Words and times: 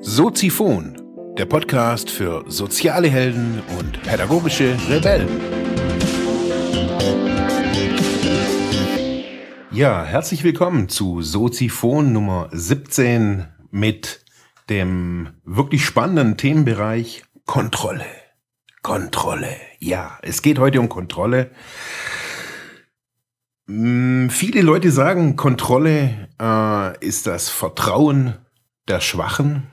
Soziphon, 0.00 1.34
der 1.38 1.46
Podcast 1.46 2.10
für 2.10 2.44
soziale 2.46 3.08
Helden 3.08 3.62
und 3.78 4.02
pädagogische 4.02 4.76
Rebellen. 4.88 5.28
Ja, 9.70 10.04
herzlich 10.04 10.44
willkommen 10.44 10.88
zu 10.88 11.22
Soziphon 11.22 12.12
Nummer 12.12 12.48
17 12.52 13.46
mit 13.70 14.24
dem 14.68 15.30
wirklich 15.44 15.84
spannenden 15.84 16.36
Themenbereich 16.36 17.24
Kontrolle. 17.46 18.06
Kontrolle. 18.82 19.56
Ja, 19.78 20.18
es 20.22 20.42
geht 20.42 20.58
heute 20.58 20.78
um 20.78 20.88
Kontrolle. 20.88 21.50
Hm, 23.72 24.28
viele 24.28 24.60
Leute 24.60 24.90
sagen, 24.90 25.34
Kontrolle 25.36 26.28
äh, 26.38 27.06
ist 27.06 27.26
das 27.26 27.48
Vertrauen 27.48 28.34
der 28.86 29.00
Schwachen. 29.00 29.68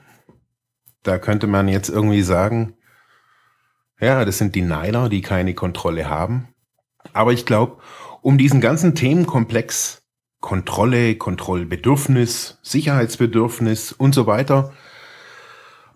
Da 1.02 1.18
könnte 1.18 1.46
man 1.46 1.68
jetzt 1.68 1.90
irgendwie 1.90 2.22
sagen, 2.22 2.76
ja, 4.00 4.24
das 4.24 4.38
sind 4.38 4.54
die 4.54 4.62
Neider, 4.62 5.10
die 5.10 5.20
keine 5.20 5.52
Kontrolle 5.52 6.08
haben. 6.08 6.48
Aber 7.12 7.34
ich 7.34 7.44
glaube, 7.44 7.76
um 8.22 8.38
diesen 8.38 8.62
ganzen 8.62 8.94
Themenkomplex 8.94 10.02
Kontrolle, 10.40 11.16
Kontrollbedürfnis, 11.16 12.58
Sicherheitsbedürfnis 12.62 13.92
und 13.92 14.14
so 14.14 14.26
weiter 14.26 14.72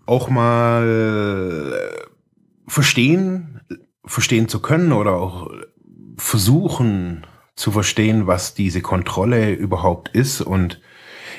auch 0.05 0.29
mal 0.29 1.81
verstehen, 2.67 3.63
verstehen 4.05 4.49
zu 4.49 4.61
können 4.61 4.93
oder 4.93 5.15
auch 5.15 5.51
versuchen 6.19 7.25
zu 7.57 7.71
verstehen, 7.71 8.27
was 8.27 8.55
diese 8.55 8.81
Kontrolle 8.81 9.53
überhaupt 9.53 10.09
ist 10.09 10.41
und 10.41 10.81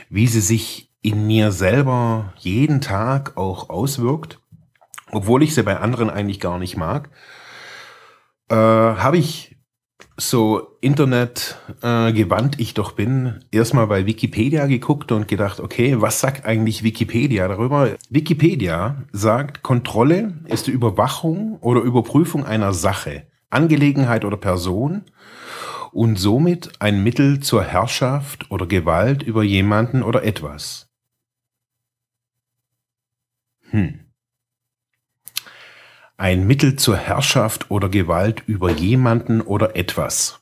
wie 0.10 0.28
sie 0.28 0.42
sich 0.42 0.92
in 1.02 1.28
mir 1.28 1.52
selber 1.52 2.34
jeden 2.38 2.82
Tag 2.82 3.38
auch 3.38 3.70
auswirkt, 3.70 4.40
obwohl 5.12 5.44
ich 5.44 5.54
sie 5.54 5.64
bei 5.64 5.78
anderen 5.78 6.10
eigentlich 6.10 6.40
gar 6.40 6.58
nicht 6.58 6.78
mag, 6.78 7.10
äh, 8.50 8.56
habe 8.56 9.18
ich 9.18 9.56
so 10.18 10.78
Internet 10.82 11.60
äh, 11.82 12.14
gewandt 12.14 12.60
ich 12.60 12.74
doch 12.74 12.94
bin, 12.94 13.44
erstmal 13.52 13.88
bei 13.88 14.06
Wikipedia 14.06 14.66
geguckt 14.66 15.12
und 15.12 15.28
gedacht, 15.28 15.60
okay, 15.60 16.00
was 16.00 16.20
sagt 16.20 16.46
eigentlich 16.46 16.84
Wikipedia 16.84 17.48
darüber? 17.48 17.90
Wikipedia 18.10 19.04
sagt, 19.12 19.62
Kontrolle 19.62 20.34
ist 20.48 20.68
die 20.68 20.72
Überwachung 20.72 21.58
oder 21.60 21.82
Überprüfung 21.82 22.46
einer 22.46 22.74
Sache, 22.74 23.24
Angelegenheit 23.50 24.26
oder 24.26 24.38
Person 24.38 25.04
und 25.96 26.18
somit 26.18 26.74
ein 26.80 27.04
Mittel 27.04 27.40
zur 27.40 27.64
Herrschaft 27.64 28.52
oder 28.52 28.68
Gewalt 28.68 29.24
über 29.24 29.44
jemanden 29.44 30.04
oder 30.04 30.26
etwas. 30.26 30.90
Hm. 33.70 34.02
Ein 36.18 36.46
Mittel 36.46 36.76
zur 36.76 36.98
Herrschaft 36.98 37.72
oder 37.72 37.88
Gewalt 37.88 38.44
über 38.46 38.72
jemanden 38.72 39.40
oder 39.40 39.78
etwas. 39.78 40.42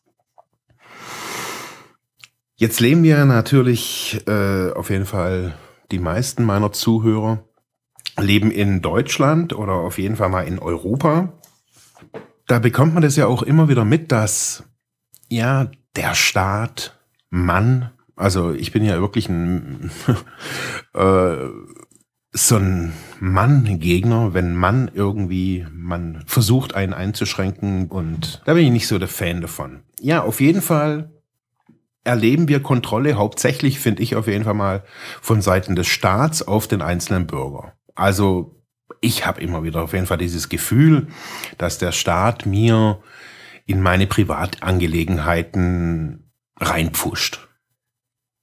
Jetzt 2.55 2.79
leben 2.79 3.03
wir 3.03 3.23
natürlich 3.25 4.23
äh, 4.25 4.71
auf 4.71 4.89
jeden 4.89 5.05
Fall 5.05 5.53
die 5.91 5.99
meisten 5.99 6.45
meiner 6.45 6.71
Zuhörer 6.71 7.47
leben 8.19 8.49
in 8.49 8.81
Deutschland 8.81 9.53
oder 9.53 9.73
auf 9.73 9.99
jeden 9.99 10.15
Fall 10.15 10.29
mal 10.29 10.47
in 10.47 10.57
Europa. 10.57 11.31
Da 12.47 12.57
bekommt 12.57 12.95
man 12.95 13.03
das 13.03 13.17
ja 13.17 13.27
auch 13.27 13.43
immer 13.43 13.69
wieder 13.69 13.85
mit, 13.85 14.11
dass 14.11 14.63
ja 15.29 15.69
der 15.95 16.15
Staat, 16.15 16.97
Mann, 17.29 17.91
also 18.15 18.51
ich 18.51 18.71
bin 18.71 18.83
ja 18.83 18.99
wirklich 18.99 19.29
ein 19.29 19.91
äh, 20.93 21.47
so 22.35 22.55
ein 22.55 22.93
Mann-Gegner, 23.19 24.33
wenn 24.33 24.55
Mann 24.55 24.89
irgendwie, 24.93 25.67
man 25.71 26.23
versucht 26.25 26.73
einen 26.73 26.93
einzuschränken 26.93 27.87
und 27.89 28.41
da 28.45 28.55
bin 28.55 28.65
ich 28.65 28.71
nicht 28.71 28.87
so 28.87 28.97
der 28.97 29.07
Fan 29.07 29.41
davon. 29.41 29.81
Ja, 29.99 30.23
auf 30.23 30.41
jeden 30.41 30.61
Fall 30.63 31.11
erleben 32.03 32.47
wir 32.47 32.61
Kontrolle 32.61 33.13
hauptsächlich, 33.13 33.79
finde 33.79 34.01
ich 34.01 34.15
auf 34.15 34.27
jeden 34.27 34.43
Fall 34.43 34.55
mal, 34.55 34.83
von 35.21 35.41
Seiten 35.41 35.75
des 35.75 35.87
Staats 35.87 36.41
auf 36.41 36.67
den 36.67 36.81
einzelnen 36.81 37.27
Bürger. 37.27 37.73
Also 37.95 38.59
ich 38.99 39.25
habe 39.25 39.41
immer 39.41 39.63
wieder 39.63 39.83
auf 39.83 39.93
jeden 39.93 40.07
Fall 40.07 40.17
dieses 40.17 40.49
Gefühl, 40.49 41.07
dass 41.57 41.77
der 41.77 41.91
Staat 41.91 42.45
mir 42.45 42.99
in 43.65 43.81
meine 43.81 44.07
Privatangelegenheiten 44.07 46.31
reinpfuscht. 46.59 47.47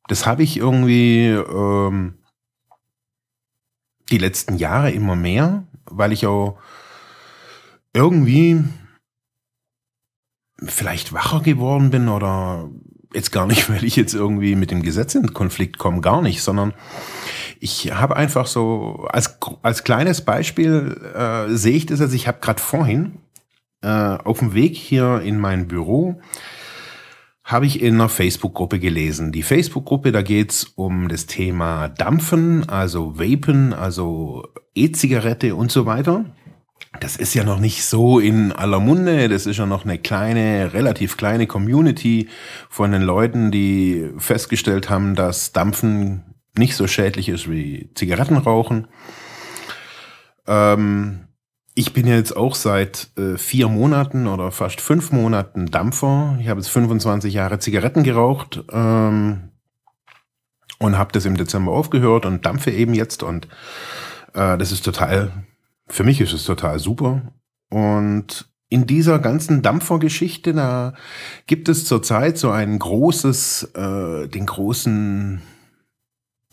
Das 0.09 0.27
habe 0.27 0.43
ich 0.43 0.57
irgendwie 0.57 1.29
ähm, 1.29 2.19
die 4.11 4.19
letzten 4.19 4.57
Jahre 4.57 4.91
immer 4.91 5.17
mehr, 5.17 5.65
weil 5.85 6.13
ich 6.13 6.27
auch 6.27 6.59
irgendwie 7.93 8.65
vielleicht 10.63 11.13
wacher 11.13 11.41
geworden 11.41 11.91
bin 11.91 12.09
oder 12.09 12.69
jetzt 13.15 13.33
gar 13.33 13.47
nicht, 13.47 13.71
weil 13.71 13.85
ich 13.85 13.97
jetzt 13.97 14.15
irgendwie 14.15 14.57
mit 14.57 14.71
dem 14.71 14.83
Gesetz 14.83 15.15
in 15.15 15.33
Konflikt 15.33 15.79
komme, 15.79 16.01
gar 16.01 16.23
nicht, 16.23 16.43
sondern 16.43 16.75
ich 17.61 17.93
habe 17.93 18.17
einfach 18.17 18.47
so 18.47 19.07
als 19.11 19.39
als 19.63 19.85
kleines 19.85 20.23
Beispiel 20.23 21.13
äh, 21.15 21.55
sehe 21.55 21.77
ich 21.77 21.87
das, 21.87 22.01
also 22.01 22.15
ich 22.15 22.27
habe 22.27 22.41
gerade 22.41 22.61
vorhin 22.61 23.19
äh, 23.83 23.89
auf 23.89 24.39
dem 24.41 24.55
Weg 24.55 24.77
hier 24.77 25.21
in 25.23 25.39
mein 25.39 25.69
Büro 25.69 26.21
habe 27.51 27.67
ich 27.67 27.83
in 27.83 27.95
einer 27.95 28.09
Facebook-Gruppe 28.09 28.79
gelesen. 28.79 29.33
Die 29.33 29.43
Facebook-Gruppe, 29.43 30.13
da 30.13 30.23
geht's 30.23 30.65
um 30.77 31.09
das 31.09 31.27
Thema 31.27 31.89
Dampfen, 31.89 32.69
also 32.69 33.19
Vapen, 33.19 33.73
also 33.73 34.47
E-Zigarette 34.75 35.57
und 35.57 35.73
so 35.73 35.85
weiter. 35.85 36.27
Das 37.01 37.17
ist 37.17 37.35
ja 37.35 37.43
noch 37.43 37.59
nicht 37.59 37.85
so 37.85 38.21
in 38.21 38.53
aller 38.53 38.79
Munde. 38.79 39.29
Das 39.29 39.47
ist 39.47 39.57
ja 39.57 39.67
noch 39.67 39.85
eine 39.85 39.99
kleine, 39.99 40.73
relativ 40.73 41.17
kleine 41.17 41.47
Community 41.47 42.29
von 42.69 42.93
den 42.93 43.03
Leuten, 43.03 43.51
die 43.51 44.11
festgestellt 44.19 44.89
haben, 44.89 45.15
dass 45.17 45.53
Dampfen 45.53 46.35
nicht 46.57 46.77
so 46.77 46.87
schädlich 46.87 47.29
ist 47.29 47.51
wie 47.51 47.91
Zigarettenrauchen. 47.95 48.87
Ähm, 50.47 51.27
ich 51.75 51.93
bin 51.93 52.07
jetzt 52.07 52.37
auch 52.37 52.55
seit 52.55 53.11
äh, 53.17 53.37
vier 53.39 53.69
Monaten 53.69 54.27
oder 54.27 54.51
fast 54.51 54.81
fünf 54.81 55.13
Monaten 55.13 55.67
Dampfer. 55.67 56.37
Ich 56.41 56.49
habe 56.49 56.61
jetzt 56.61 56.71
25 56.71 57.33
Jahre 57.33 57.59
Zigaretten 57.59 58.03
geraucht 58.03 58.65
ähm, 58.73 59.51
und 60.79 60.99
habe 60.99 61.13
das 61.13 61.25
im 61.27 61.37
Dezember 61.37 61.73
aufgehört 61.73 62.27
und 62.27 62.45
dampfe 62.45 62.71
eben 62.73 62.95
jetzt. 62.95 63.23
Und 63.23 63.47
äh, 64.35 64.59
das 64.59 64.73
ist 64.73 64.85
total, 64.85 65.45
für 65.87 66.03
mich 66.03 66.21
ist 66.21 66.33
es 66.33 66.45
total 66.45 66.81
super. 66.81 67.23
Und 67.71 68.51
in 68.69 68.87
dieser 68.87 69.19
ganzen 69.21 69.63
Dampfergeschichte, 69.63 70.53
da 70.55 70.95
gibt 71.47 71.69
es 71.69 71.85
zurzeit 71.85 72.37
so 72.37 72.51
ein 72.51 72.79
großes, 72.79 73.71
äh, 73.75 74.29
den 74.29 74.47
großen, 74.47 75.41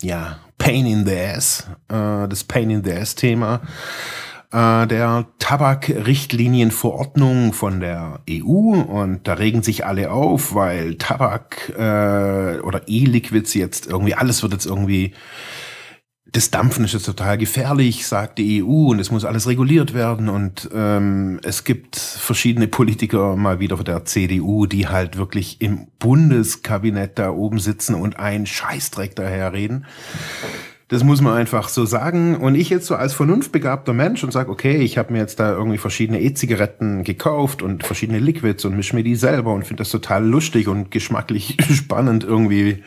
ja, 0.02 0.40
Pain 0.60 0.86
in 0.86 1.06
the 1.06 1.16
Ass, 1.16 1.68
äh, 1.88 2.28
das 2.28 2.44
Pain 2.44 2.70
in 2.70 2.84
the 2.84 2.94
Ass 2.94 3.16
Thema 3.16 3.62
äh, 4.52 4.88
der 4.88 5.28
Tabakrichtlinienverordnung 5.40 7.54
von 7.54 7.80
der 7.80 8.20
EU 8.30 8.74
und 8.74 9.28
da 9.28 9.34
regen 9.34 9.64
sich 9.64 9.86
alle 9.86 10.12
auf, 10.12 10.54
weil 10.56 10.96
Tabak 10.96 11.74
äh, 11.78 12.60
oder 12.62 12.82
E-Liquids 12.88 13.54
jetzt 13.54 13.88
irgendwie, 13.88 14.16
alles 14.16 14.44
wird 14.44 14.54
jetzt 14.54 14.66
irgendwie 14.66 15.14
das 16.32 16.52
Dampfen 16.52 16.86
ist 16.86 16.94
jetzt 16.94 17.06
total 17.06 17.38
gefährlich, 17.38 18.06
sagt 18.06 18.38
die 18.38 18.62
EU, 18.62 18.90
und 18.90 19.00
es 19.00 19.12
muss 19.12 19.26
alles 19.26 19.48
reguliert 19.48 19.94
werden. 19.94 20.30
Und 20.30 20.70
ähm, 20.74 21.40
es 21.44 21.64
gibt 21.64 21.96
verschiedene 21.96 22.68
Politiker 22.68 23.36
mal 23.36 23.60
wieder 23.60 23.78
von 23.78 23.86
der 23.86 24.06
CDU, 24.06 24.66
die 24.66 24.88
halt 24.88 25.18
wirklich 25.18 25.62
im 25.62 25.88
Bundeskabinett 26.00 27.18
da 27.18 27.32
oben 27.32 27.60
sitzen 27.60 27.96
und 27.96 28.20
einen 28.20 28.46
Scheißdreck 28.46 29.16
daherreden. 29.16 29.86
Das 30.90 31.04
muss 31.04 31.22
man 31.22 31.34
einfach 31.34 31.68
so 31.68 31.86
sagen. 31.86 32.38
Und 32.38 32.56
ich 32.56 32.70
jetzt 32.70 32.88
so 32.88 32.96
als 32.96 33.14
vernunftbegabter 33.14 33.94
Mensch 33.94 34.24
und 34.24 34.32
sage, 34.32 34.50
okay, 34.50 34.78
ich 34.78 34.98
habe 34.98 35.12
mir 35.12 35.20
jetzt 35.20 35.40
da 35.40 35.52
irgendwie 35.52 35.78
verschiedene 35.78 36.22
E-Zigaretten 36.22 37.04
gekauft 37.04 37.62
und 37.62 37.86
verschiedene 37.86 38.20
Liquids 38.20 38.64
und 38.64 38.76
mische 38.76 38.96
mir 38.96 39.04
die 39.04 39.16
selber 39.16 39.54
und 39.54 39.66
finde 39.66 39.82
das 39.82 39.90
total 39.90 40.26
lustig 40.26 40.68
und 40.70 40.90
geschmacklich 40.90 41.58
spannend 41.70 42.24
irgendwie, 42.24 42.84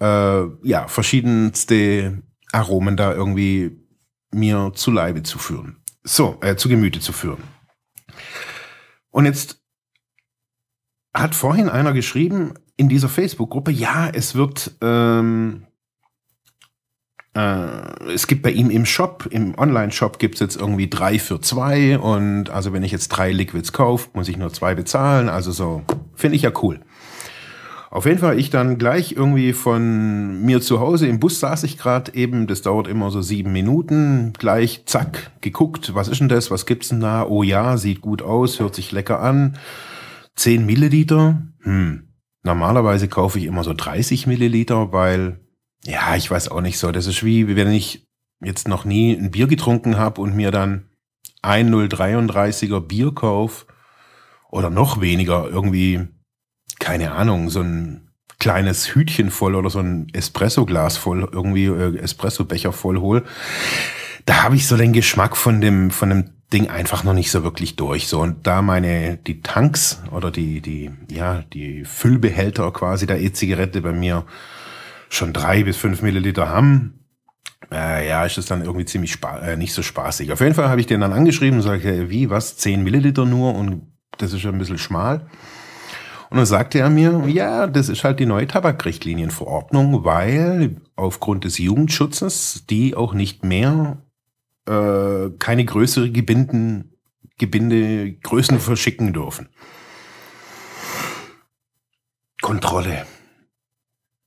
äh, 0.00 0.42
ja, 0.62 0.88
verschiedenste 0.88 2.22
Aromen 2.52 2.96
da 2.96 3.14
irgendwie 3.14 3.80
mir 4.32 4.72
zu 4.74 4.90
Leibe 4.90 5.22
zu 5.22 5.38
führen. 5.38 5.76
So, 6.04 6.38
äh, 6.42 6.56
zu 6.56 6.68
Gemüte 6.68 7.00
zu 7.00 7.12
führen. 7.12 7.42
Und 9.10 9.24
jetzt 9.24 9.62
hat 11.14 11.34
vorhin 11.34 11.70
einer 11.70 11.94
geschrieben 11.94 12.52
in 12.76 12.90
dieser 12.90 13.08
Facebook-Gruppe, 13.08 13.70
ja, 13.70 14.10
es 14.12 14.34
wird 14.34 14.76
ähm, 14.82 15.62
äh, 15.62 15.75
es 17.36 18.26
gibt 18.26 18.42
bei 18.42 18.50
ihm 18.50 18.70
im 18.70 18.86
Shop, 18.86 19.28
im 19.30 19.58
Online-Shop 19.58 20.18
gibt 20.18 20.36
es 20.36 20.40
jetzt 20.40 20.56
irgendwie 20.56 20.88
drei 20.88 21.18
für 21.18 21.40
zwei 21.40 21.98
und 21.98 22.48
also 22.48 22.72
wenn 22.72 22.82
ich 22.82 22.92
jetzt 22.92 23.08
drei 23.08 23.30
Liquids 23.30 23.72
kaufe, 23.72 24.08
muss 24.14 24.28
ich 24.28 24.38
nur 24.38 24.52
zwei 24.52 24.74
bezahlen. 24.74 25.28
Also 25.28 25.52
so, 25.52 25.82
finde 26.14 26.36
ich 26.36 26.42
ja 26.42 26.50
cool. 26.62 26.80
Auf 27.90 28.04
jeden 28.04 28.18
Fall, 28.18 28.38
ich 28.38 28.50
dann 28.50 28.78
gleich 28.78 29.12
irgendwie 29.12 29.52
von 29.52 30.42
mir 30.44 30.60
zu 30.60 30.80
Hause 30.80 31.06
im 31.06 31.20
Bus 31.20 31.40
saß 31.40 31.62
ich 31.62 31.78
gerade 31.78 32.14
eben, 32.14 32.46
das 32.46 32.62
dauert 32.62 32.88
immer 32.88 33.10
so 33.10 33.22
sieben 33.22 33.52
Minuten, 33.52 34.32
gleich 34.38 34.82
zack, 34.86 35.30
geguckt, 35.40 35.94
was 35.94 36.08
ist 36.08 36.20
denn 36.20 36.28
das, 36.28 36.50
was 36.50 36.66
gibt's 36.66 36.88
denn 36.88 37.00
da? 37.00 37.26
Oh 37.26 37.42
ja, 37.42 37.76
sieht 37.76 38.00
gut 38.00 38.22
aus, 38.22 38.60
hört 38.60 38.74
sich 38.74 38.92
lecker 38.92 39.20
an. 39.20 39.56
Zehn 40.34 40.66
Milliliter? 40.66 41.42
Hm. 41.62 42.08
Normalerweise 42.42 43.08
kaufe 43.08 43.38
ich 43.38 43.46
immer 43.46 43.64
so 43.64 43.72
30 43.72 44.26
Milliliter, 44.26 44.92
weil, 44.92 45.40
ja, 45.84 46.16
ich 46.16 46.30
weiß 46.30 46.48
auch 46.48 46.60
nicht 46.60 46.78
so, 46.78 46.90
das 46.92 47.06
ist 47.06 47.24
wie 47.24 47.54
wenn 47.56 47.70
ich 47.70 48.06
jetzt 48.40 48.68
noch 48.68 48.84
nie 48.84 49.16
ein 49.16 49.30
Bier 49.30 49.46
getrunken 49.46 49.96
habe 49.96 50.20
und 50.20 50.34
mir 50.34 50.50
dann 50.50 50.90
ein 51.42 51.72
0,33er 51.72 52.80
Bier 52.80 53.14
kauf 53.14 53.66
oder 54.50 54.70
noch 54.70 55.00
weniger 55.00 55.48
irgendwie 55.48 56.08
keine 56.78 57.12
Ahnung, 57.12 57.50
so 57.50 57.60
ein 57.60 58.08
kleines 58.38 58.94
Hütchen 58.94 59.30
voll 59.30 59.54
oder 59.54 59.70
so 59.70 59.78
ein 59.78 60.08
Espresso-Glas 60.12 60.96
voll, 60.96 61.28
irgendwie 61.32 61.66
äh, 61.66 61.96
Espresso-Becher 61.98 62.72
voll 62.72 62.98
hol, 62.98 63.24
da 64.26 64.42
habe 64.42 64.56
ich 64.56 64.66
so 64.66 64.76
den 64.76 64.92
Geschmack 64.92 65.36
von 65.36 65.60
dem, 65.60 65.90
von 65.90 66.10
dem 66.10 66.30
Ding 66.52 66.68
einfach 66.68 67.04
noch 67.04 67.12
nicht 67.12 67.30
so 67.30 67.44
wirklich 67.44 67.76
durch. 67.76 68.08
So, 68.08 68.20
und 68.20 68.46
da 68.46 68.62
meine, 68.62 69.16
die 69.16 69.40
Tanks 69.40 70.02
oder 70.12 70.30
die, 70.30 70.60
die, 70.60 70.90
ja, 71.10 71.42
die 71.52 71.84
Füllbehälter 71.84 72.70
quasi 72.72 73.06
der 73.06 73.20
E-Zigarette 73.20 73.80
bei 73.80 73.92
mir 73.92 74.24
schon 75.08 75.32
drei 75.32 75.64
bis 75.64 75.76
fünf 75.76 76.02
Milliliter 76.02 76.48
haben, 76.48 77.06
äh, 77.72 78.08
ja, 78.08 78.24
ist 78.24 78.38
es 78.38 78.46
dann 78.46 78.62
irgendwie 78.62 78.84
ziemlich 78.84 79.18
äh, 79.42 79.56
nicht 79.56 79.72
so 79.72 79.82
spaßig. 79.82 80.32
Auf 80.32 80.40
jeden 80.40 80.54
Fall 80.54 80.68
habe 80.68 80.80
ich 80.80 80.86
den 80.86 81.00
dann 81.00 81.12
angeschrieben 81.12 81.58
und 81.58 81.62
sage, 81.62 82.10
wie, 82.10 82.30
was, 82.30 82.56
zehn 82.56 82.82
Milliliter 82.82 83.24
nur 83.24 83.54
und 83.54 83.82
das 84.18 84.32
ist 84.32 84.42
ja 84.42 84.50
ein 84.50 84.58
bisschen 84.58 84.78
schmal. 84.78 85.26
Und 86.30 86.38
dann 86.38 86.46
sagte 86.46 86.78
er 86.78 86.90
mir, 86.90 87.24
ja, 87.28 87.66
das 87.66 87.88
ist 87.88 88.02
halt 88.02 88.18
die 88.18 88.26
neue 88.26 88.46
Tabakrichtlinienverordnung, 88.46 90.04
weil 90.04 90.76
aufgrund 90.96 91.44
des 91.44 91.58
Jugendschutzes 91.58 92.64
die 92.68 92.96
auch 92.96 93.14
nicht 93.14 93.44
mehr 93.44 93.98
äh, 94.66 95.30
keine 95.38 95.64
größere 95.64 96.10
Gebinden, 96.10 96.96
Gebinde, 97.38 98.12
Größen 98.12 98.58
verschicken 98.58 99.12
dürfen. 99.12 99.48
Kontrolle. 102.40 103.06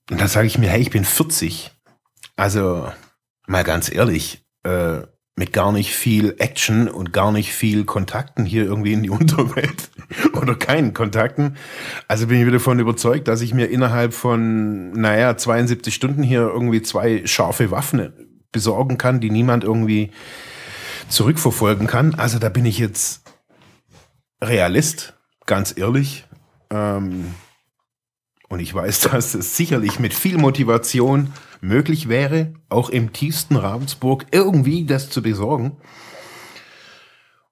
Und 0.09 0.19
da 0.19 0.27
sage 0.27 0.47
ich 0.47 0.57
mir, 0.57 0.69
hey, 0.69 0.81
ich 0.81 0.91
bin 0.91 1.05
40. 1.05 1.71
Also, 2.35 2.91
mal 3.47 3.63
ganz 3.63 3.91
ehrlich, 3.93 4.43
äh, 4.63 5.01
mit 5.39 5.53
gar 5.53 5.71
nicht 5.71 5.95
viel 5.95 6.35
Action 6.37 6.89
und 6.89 7.13
gar 7.13 7.31
nicht 7.31 7.53
viel 7.53 7.85
Kontakten 7.85 8.45
hier 8.45 8.65
irgendwie 8.65 8.93
in 8.93 9.03
die 9.03 9.09
Unterwelt 9.09 9.89
oder 10.33 10.55
keinen 10.55 10.93
Kontakten. 10.93 11.55
Also 12.07 12.27
bin 12.27 12.37
ich 12.37 12.45
wieder 12.45 12.57
davon 12.57 12.79
überzeugt, 12.79 13.27
dass 13.27 13.41
ich 13.41 13.53
mir 13.53 13.69
innerhalb 13.69 14.13
von, 14.13 14.91
naja, 14.91 15.37
72 15.37 15.95
Stunden 15.95 16.23
hier 16.23 16.41
irgendwie 16.41 16.81
zwei 16.81 17.25
scharfe 17.25 17.71
Waffen 17.71 18.11
besorgen 18.51 18.97
kann, 18.97 19.21
die 19.21 19.29
niemand 19.29 19.63
irgendwie 19.63 20.11
zurückverfolgen 21.07 21.87
kann. 21.87 22.15
Also 22.15 22.37
da 22.37 22.49
bin 22.49 22.65
ich 22.65 22.77
jetzt 22.77 23.23
Realist, 24.43 25.13
ganz 25.45 25.73
ehrlich. 25.77 26.25
Ähm, 26.69 27.33
und 28.49 28.59
ich 28.59 28.73
weiß, 28.73 28.99
dass 29.11 29.33
es 29.33 29.55
sicherlich 29.55 29.99
mit 29.99 30.13
viel 30.13 30.37
Motivation 30.37 31.33
möglich 31.61 32.09
wäre, 32.09 32.53
auch 32.67 32.89
im 32.89 33.13
tiefsten 33.13 33.55
Ravensburg 33.55 34.25
irgendwie 34.31 34.85
das 34.85 35.09
zu 35.09 35.21
besorgen. 35.21 35.77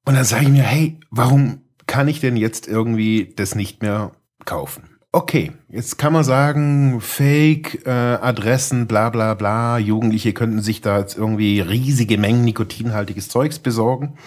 Und 0.05 0.15
dann 0.15 0.23
sage 0.25 0.43
ich 0.43 0.49
mir, 0.49 0.63
hey, 0.63 0.99
warum 1.11 1.61
kann 1.85 2.07
ich 2.07 2.19
denn 2.19 2.37
jetzt 2.37 2.67
irgendwie 2.67 3.33
das 3.35 3.55
nicht 3.55 3.81
mehr 3.81 4.11
kaufen? 4.45 4.97
Okay, 5.11 5.53
jetzt 5.69 5.97
kann 5.97 6.13
man 6.13 6.23
sagen, 6.23 7.01
Fake-Adressen, 7.01 8.83
äh, 8.83 8.85
bla 8.85 9.09
bla 9.09 9.33
bla, 9.33 9.77
Jugendliche 9.79 10.33
könnten 10.33 10.61
sich 10.61 10.81
da 10.81 10.99
jetzt 10.99 11.17
irgendwie 11.17 11.59
riesige 11.59 12.17
Mengen 12.17 12.43
nikotinhaltiges 12.43 13.29
Zeugs 13.29 13.59
besorgen. 13.59 14.17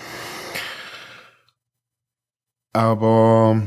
Aber 2.72 3.62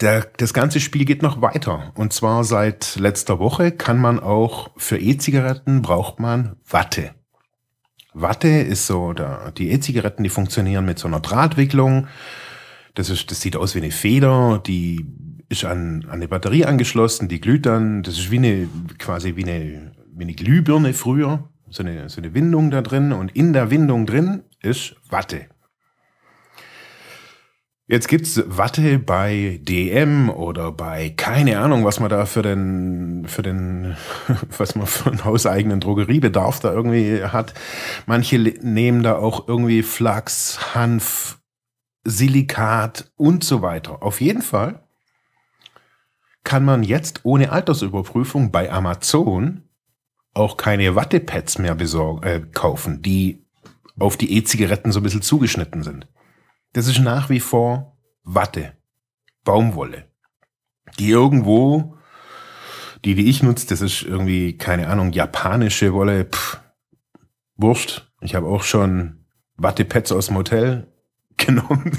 der, 0.00 0.26
das 0.36 0.54
ganze 0.54 0.80
Spiel 0.80 1.04
geht 1.04 1.22
noch 1.22 1.42
weiter. 1.42 1.92
Und 1.94 2.12
zwar 2.12 2.44
seit 2.44 2.96
letzter 2.96 3.38
Woche 3.38 3.72
kann 3.72 3.98
man 3.98 4.20
auch 4.20 4.70
für 4.76 4.98
E-Zigaretten 4.98 5.82
braucht 5.82 6.20
man 6.20 6.56
Watte. 6.68 7.10
Watte 8.14 8.48
ist 8.48 8.86
so, 8.86 9.12
da, 9.12 9.50
die 9.50 9.70
E-Zigaretten, 9.70 10.22
die 10.22 10.30
funktionieren 10.30 10.84
mit 10.84 10.98
so 10.98 11.08
einer 11.08 11.20
Drahtwicklung. 11.20 12.06
Das, 12.94 13.10
ist, 13.10 13.30
das 13.30 13.40
sieht 13.40 13.56
aus 13.56 13.74
wie 13.74 13.78
eine 13.78 13.90
Feder, 13.90 14.62
die 14.64 15.06
ist 15.48 15.64
an, 15.64 16.04
an 16.06 16.14
eine 16.14 16.28
Batterie 16.28 16.64
angeschlossen, 16.64 17.28
die 17.28 17.40
glüht 17.40 17.66
dann. 17.66 18.02
Das 18.02 18.18
ist 18.18 18.30
wie 18.30 18.38
eine, 18.38 18.68
quasi 18.98 19.36
wie 19.36 19.44
eine, 19.44 19.92
wie 20.12 20.24
eine 20.24 20.34
Glühbirne 20.34 20.94
früher. 20.94 21.48
So 21.70 21.82
eine, 21.82 22.08
so 22.08 22.20
eine 22.20 22.34
Windung 22.34 22.70
da 22.70 22.82
drin. 22.82 23.12
Und 23.12 23.34
in 23.34 23.52
der 23.52 23.70
Windung 23.70 24.06
drin 24.06 24.42
ist 24.62 24.96
Watte. 25.10 25.46
Jetzt 27.90 28.08
gibt's 28.08 28.42
Watte 28.44 28.98
bei 28.98 29.60
DM 29.62 30.28
oder 30.28 30.72
bei 30.72 31.08
keine 31.08 31.58
Ahnung, 31.58 31.86
was 31.86 32.00
man 32.00 32.10
da 32.10 32.26
für 32.26 32.42
den 32.42 33.24
für 33.26 33.40
den 33.40 33.96
was 34.58 34.74
man 34.74 34.86
für 34.86 35.08
einen 35.08 35.24
hauseigenen 35.24 35.80
Drogeriebedarf 35.80 36.60
da 36.60 36.70
irgendwie 36.70 37.24
hat. 37.24 37.54
Manche 38.04 38.38
nehmen 38.38 39.02
da 39.02 39.16
auch 39.16 39.48
irgendwie 39.48 39.82
Flachs, 39.82 40.74
Hanf, 40.74 41.38
Silikat 42.04 43.10
und 43.16 43.42
so 43.42 43.62
weiter. 43.62 44.02
Auf 44.02 44.20
jeden 44.20 44.42
Fall 44.42 44.86
kann 46.44 46.66
man 46.66 46.82
jetzt 46.82 47.20
ohne 47.22 47.52
Altersüberprüfung 47.52 48.52
bei 48.52 48.70
Amazon 48.70 49.62
auch 50.34 50.58
keine 50.58 50.94
Wattepads 50.94 51.58
mehr 51.58 51.74
besorgen, 51.74 52.22
äh, 52.22 52.42
kaufen, 52.52 53.00
die 53.00 53.46
auf 53.98 54.18
die 54.18 54.36
E-Zigaretten 54.36 54.92
so 54.92 55.00
ein 55.00 55.04
bisschen 55.04 55.22
zugeschnitten 55.22 55.82
sind. 55.82 56.06
Das 56.72 56.86
ist 56.86 57.00
nach 57.00 57.30
wie 57.30 57.40
vor 57.40 57.98
Watte, 58.22 58.72
Baumwolle, 59.44 60.10
die 60.98 61.10
irgendwo, 61.10 61.96
die, 63.04 63.14
die 63.14 63.30
ich 63.30 63.42
nutze, 63.42 63.66
das 63.68 63.80
ist 63.80 64.02
irgendwie, 64.02 64.58
keine 64.58 64.88
Ahnung, 64.88 65.12
japanische 65.12 65.92
Wolle, 65.92 66.24
pff, 66.24 66.60
Wurscht. 67.56 68.08
Ich 68.20 68.34
habe 68.34 68.46
auch 68.46 68.62
schon 68.62 69.24
Wattepads 69.56 70.12
aus 70.12 70.26
dem 70.26 70.36
Hotel 70.36 70.92
genommen. 71.36 71.96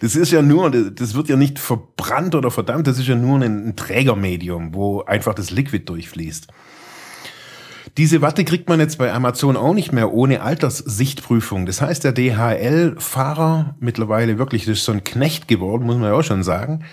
Das 0.00 0.14
ist 0.14 0.30
ja 0.30 0.42
nur, 0.42 0.70
das 0.70 1.14
wird 1.14 1.28
ja 1.28 1.36
nicht 1.36 1.58
verbrannt 1.58 2.34
oder 2.34 2.50
verdammt, 2.50 2.86
das 2.86 2.98
ist 2.98 3.08
ja 3.08 3.14
nur 3.14 3.40
ein 3.40 3.76
Trägermedium, 3.76 4.74
wo 4.74 5.02
einfach 5.02 5.34
das 5.34 5.50
Liquid 5.50 5.84
durchfließt. 5.86 6.48
Diese 7.96 8.22
Watte 8.22 8.44
kriegt 8.44 8.68
man 8.68 8.80
jetzt 8.80 8.98
bei 8.98 9.12
Amazon 9.12 9.56
auch 9.56 9.74
nicht 9.74 9.92
mehr 9.92 10.12
ohne 10.12 10.42
Alterssichtprüfung. 10.42 11.66
Das 11.66 11.80
heißt, 11.80 12.04
der 12.04 12.12
DHL-Fahrer, 12.12 13.76
mittlerweile 13.80 14.38
wirklich, 14.38 14.64
das 14.64 14.78
ist 14.78 14.84
so 14.84 14.92
ein 14.92 15.04
Knecht 15.04 15.48
geworden, 15.48 15.84
muss 15.84 15.96
man 15.96 16.10
ja 16.10 16.14
auch 16.14 16.22
schon 16.22 16.42
sagen. 16.42 16.84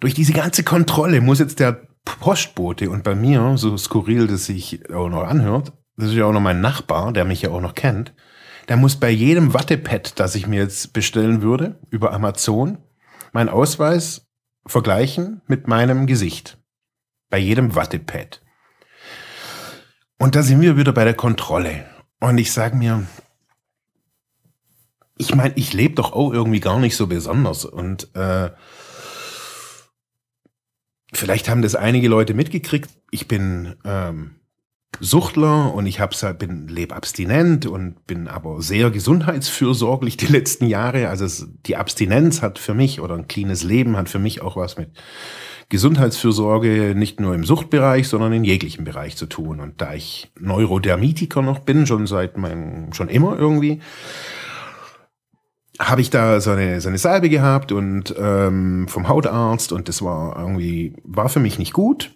Durch 0.00 0.14
diese 0.14 0.32
ganze 0.32 0.62
Kontrolle 0.62 1.20
muss 1.20 1.40
jetzt 1.40 1.58
der 1.58 1.88
Postbote 2.04 2.90
und 2.90 3.02
bei 3.02 3.14
mir, 3.14 3.56
so 3.56 3.76
skurril 3.76 4.26
das 4.26 4.46
sich 4.46 4.90
auch 4.92 5.08
noch 5.08 5.24
anhört, 5.24 5.72
das 5.96 6.10
ist 6.10 6.14
ja 6.14 6.26
auch 6.26 6.32
noch 6.32 6.40
mein 6.40 6.60
Nachbar, 6.60 7.12
der 7.12 7.24
mich 7.24 7.42
ja 7.42 7.50
auch 7.50 7.60
noch 7.60 7.74
kennt, 7.74 8.14
der 8.68 8.76
muss 8.76 8.96
bei 8.96 9.10
jedem 9.10 9.54
Wattepad, 9.54 10.18
das 10.20 10.34
ich 10.34 10.46
mir 10.46 10.60
jetzt 10.60 10.92
bestellen 10.92 11.42
würde, 11.42 11.78
über 11.90 12.12
Amazon, 12.12 12.78
meinen 13.32 13.48
Ausweis 13.48 14.26
vergleichen 14.66 15.42
mit 15.46 15.66
meinem 15.66 16.06
Gesicht. 16.06 16.58
Bei 17.30 17.38
jedem 17.38 17.74
Wattepad. 17.74 18.42
Und 20.18 20.34
da 20.34 20.42
sind 20.42 20.60
wir 20.60 20.76
wieder 20.76 20.92
bei 20.92 21.04
der 21.04 21.14
Kontrolle. 21.14 21.84
Und 22.20 22.38
ich 22.38 22.52
sage 22.52 22.76
mir, 22.76 23.06
ich 25.16 25.34
meine, 25.34 25.52
ich 25.56 25.72
lebe 25.72 25.94
doch 25.94 26.12
auch 26.12 26.32
irgendwie 26.32 26.60
gar 26.60 26.78
nicht 26.80 26.96
so 26.96 27.06
besonders. 27.06 27.64
Und 27.64 28.14
äh, 28.16 28.50
vielleicht 31.12 31.48
haben 31.48 31.62
das 31.62 31.76
einige 31.76 32.08
Leute 32.08 32.34
mitgekriegt. 32.34 32.90
Ich 33.10 33.28
bin 33.28 33.76
ähm, 33.84 34.36
Suchtler 35.00 35.72
und 35.74 35.86
ich 35.86 36.00
hab's, 36.00 36.24
bin 36.38 36.66
lebe 36.66 36.96
abstinent 36.96 37.66
und 37.66 38.06
bin 38.06 38.26
aber 38.26 38.60
sehr 38.62 38.90
gesundheitsfürsorglich 38.90 40.16
die 40.16 40.26
letzten 40.26 40.66
Jahre. 40.66 41.08
Also 41.08 41.46
die 41.66 41.76
Abstinenz 41.76 42.42
hat 42.42 42.58
für 42.58 42.74
mich 42.74 43.00
oder 43.00 43.14
ein 43.14 43.28
cleanes 43.28 43.62
Leben 43.62 43.96
hat 43.96 44.08
für 44.08 44.18
mich 44.18 44.40
auch 44.40 44.56
was 44.56 44.76
mit 44.76 44.90
Gesundheitsfürsorge 45.70 46.94
nicht 46.96 47.20
nur 47.20 47.34
im 47.34 47.44
Suchtbereich, 47.44 48.08
sondern 48.08 48.32
in 48.32 48.44
jeglichem 48.44 48.84
Bereich 48.84 49.16
zu 49.16 49.26
tun. 49.26 49.60
Und 49.60 49.80
da 49.80 49.92
ich 49.92 50.32
Neurodermitiker 50.38 51.42
noch 51.42 51.58
bin, 51.58 51.86
schon 51.86 52.06
seit 52.06 52.38
meinem, 52.38 52.92
schon 52.94 53.08
immer 53.08 53.38
irgendwie, 53.38 53.80
habe 55.78 56.00
ich 56.00 56.10
da 56.10 56.40
so 56.40 56.50
eine, 56.50 56.80
so 56.80 56.88
eine 56.88 56.98
Salbe 56.98 57.28
gehabt 57.28 57.70
und 57.70 58.14
ähm, 58.18 58.88
vom 58.88 59.08
Hautarzt 59.08 59.72
und 59.72 59.88
das 59.88 60.02
war 60.02 60.36
irgendwie, 60.38 60.96
war 61.04 61.28
für 61.28 61.40
mich 61.40 61.58
nicht 61.58 61.72
gut. 61.72 62.12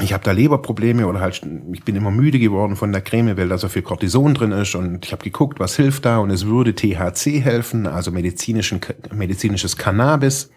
Ich 0.00 0.12
habe 0.12 0.24
da 0.24 0.32
Leberprobleme 0.32 1.06
oder 1.06 1.20
halt, 1.20 1.46
ich 1.72 1.84
bin 1.84 1.94
immer 1.94 2.10
müde 2.10 2.40
geworden 2.40 2.74
von 2.74 2.90
der 2.90 3.00
Creme, 3.00 3.36
weil 3.36 3.48
da 3.48 3.58
so 3.58 3.68
viel 3.68 3.82
Cortison 3.82 4.34
drin 4.34 4.50
ist 4.50 4.74
und 4.74 5.04
ich 5.04 5.12
habe 5.12 5.22
geguckt, 5.22 5.60
was 5.60 5.76
hilft 5.76 6.04
da 6.04 6.18
und 6.18 6.30
es 6.30 6.46
würde 6.46 6.74
THC 6.74 7.40
helfen, 7.40 7.86
also 7.86 8.10
medizinischen, 8.10 8.80
medizinisches 9.12 9.76
Cannabis 9.76 10.50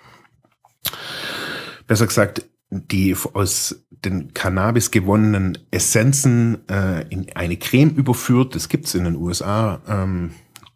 besser 1.87 2.07
gesagt, 2.07 2.43
die 2.69 3.15
aus 3.33 3.83
den 3.89 4.33
Cannabis 4.33 4.91
gewonnenen 4.91 5.57
Essenzen 5.71 6.67
äh, 6.69 7.07
in 7.09 7.27
eine 7.35 7.57
Creme 7.57 7.91
überführt. 7.91 8.55
Das 8.55 8.69
gibt's 8.69 8.93
in 8.93 9.05
den 9.05 9.15
USA 9.15 9.81
ähm, 9.87 10.31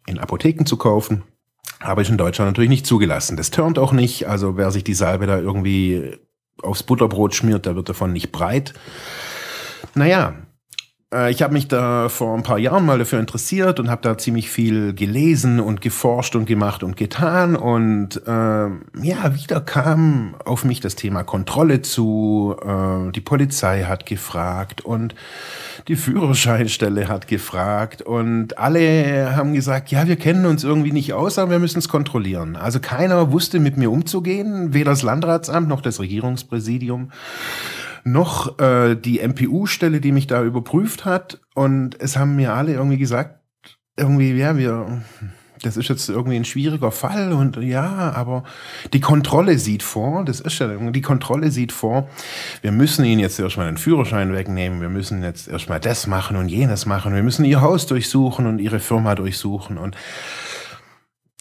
in 0.06 0.18
Apotheken 0.18 0.64
zu 0.64 0.76
kaufen. 0.76 1.22
Aber 1.80 2.02
ist 2.02 2.10
in 2.10 2.16
Deutschland 2.16 2.50
natürlich 2.50 2.70
nicht 2.70 2.86
zugelassen. 2.86 3.36
Das 3.36 3.50
turnt 3.50 3.78
auch 3.78 3.92
nicht. 3.92 4.26
Also 4.26 4.56
wer 4.56 4.70
sich 4.70 4.84
die 4.84 4.94
Salbe 4.94 5.26
da 5.26 5.38
irgendwie 5.38 6.16
aufs 6.62 6.82
Butterbrot 6.82 7.34
schmiert, 7.34 7.66
der 7.66 7.76
wird 7.76 7.88
davon 7.88 8.12
nicht 8.12 8.32
breit. 8.32 8.72
Naja, 9.94 10.34
ich 11.30 11.42
habe 11.42 11.52
mich 11.52 11.68
da 11.68 12.08
vor 12.08 12.34
ein 12.34 12.42
paar 12.42 12.58
Jahren 12.58 12.86
mal 12.86 12.98
dafür 12.98 13.20
interessiert 13.20 13.78
und 13.80 13.90
habe 13.90 14.00
da 14.00 14.16
ziemlich 14.16 14.48
viel 14.48 14.94
gelesen 14.94 15.60
und 15.60 15.82
geforscht 15.82 16.34
und 16.36 16.46
gemacht 16.46 16.82
und 16.82 16.96
getan. 16.96 17.54
Und 17.54 18.26
äh, 18.26 18.30
ja, 18.30 19.34
wieder 19.34 19.60
kam 19.60 20.34
auf 20.44 20.64
mich 20.64 20.80
das 20.80 20.96
Thema 20.96 21.22
Kontrolle 21.22 21.82
zu. 21.82 22.56
Äh, 22.64 23.12
die 23.12 23.20
Polizei 23.20 23.82
hat 23.84 24.06
gefragt 24.06 24.80
und 24.80 25.14
die 25.88 25.96
Führerscheinstelle 25.96 27.08
hat 27.08 27.28
gefragt 27.28 28.02
und 28.02 28.58
alle 28.58 29.34
haben 29.36 29.52
gesagt, 29.52 29.90
ja, 29.90 30.06
wir 30.06 30.16
kennen 30.16 30.46
uns 30.46 30.64
irgendwie 30.64 30.92
nicht 30.92 31.12
aus, 31.12 31.38
aber 31.38 31.52
wir 31.52 31.58
müssen 31.58 31.78
es 31.78 31.88
kontrollieren. 31.88 32.56
Also 32.56 32.80
keiner 32.80 33.32
wusste 33.32 33.58
mit 33.58 33.76
mir 33.76 33.90
umzugehen, 33.90 34.72
weder 34.74 34.92
das 34.92 35.02
Landratsamt 35.02 35.68
noch 35.68 35.80
das 35.80 36.00
Regierungspräsidium 36.00 37.10
noch 38.04 38.58
äh, 38.58 38.94
die 38.94 39.20
MPU-Stelle, 39.20 40.00
die 40.00 40.12
mich 40.12 40.26
da 40.26 40.42
überprüft 40.42 41.04
hat. 41.04 41.40
Und 41.54 42.00
es 42.00 42.16
haben 42.16 42.36
mir 42.36 42.54
alle 42.54 42.72
irgendwie 42.72 42.98
gesagt, 42.98 43.40
irgendwie, 43.96 44.32
ja, 44.32 44.56
wir, 44.56 45.02
das 45.62 45.76
ist 45.76 45.88
jetzt 45.88 46.08
irgendwie 46.08 46.36
ein 46.36 46.44
schwieriger 46.44 46.90
Fall 46.90 47.32
und 47.32 47.56
ja, 47.58 48.12
aber 48.14 48.42
die 48.92 49.00
Kontrolle 49.00 49.58
sieht 49.58 49.82
vor, 49.82 50.24
das 50.24 50.40
ist 50.40 50.58
ja, 50.58 50.68
die 50.68 51.00
Kontrolle 51.02 51.50
sieht 51.50 51.72
vor, 51.72 52.08
wir 52.62 52.72
müssen 52.72 53.04
ihnen 53.04 53.20
jetzt 53.20 53.38
erstmal 53.38 53.66
den 53.66 53.76
Führerschein 53.76 54.32
wegnehmen, 54.32 54.80
wir 54.80 54.88
müssen 54.88 55.22
jetzt 55.22 55.48
erstmal 55.48 55.78
das 55.78 56.06
machen 56.06 56.36
und 56.36 56.48
jenes 56.48 56.86
machen, 56.86 57.14
wir 57.14 57.22
müssen 57.22 57.44
ihr 57.44 57.60
Haus 57.60 57.86
durchsuchen 57.86 58.46
und 58.46 58.58
ihre 58.58 58.80
Firma 58.80 59.14
durchsuchen 59.14 59.78
und 59.78 59.96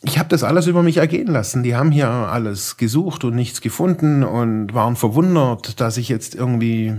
ich 0.03 0.17
habe 0.17 0.29
das 0.29 0.43
alles 0.43 0.67
über 0.67 0.81
mich 0.81 0.97
ergehen 0.97 1.27
lassen. 1.27 1.63
Die 1.63 1.75
haben 1.75 1.91
hier 1.91 2.07
alles 2.09 2.77
gesucht 2.77 3.23
und 3.23 3.35
nichts 3.35 3.61
gefunden 3.61 4.23
und 4.23 4.73
waren 4.73 4.95
verwundert, 4.95 5.79
dass 5.79 5.97
ich 5.97 6.09
jetzt 6.09 6.33
irgendwie 6.33 6.95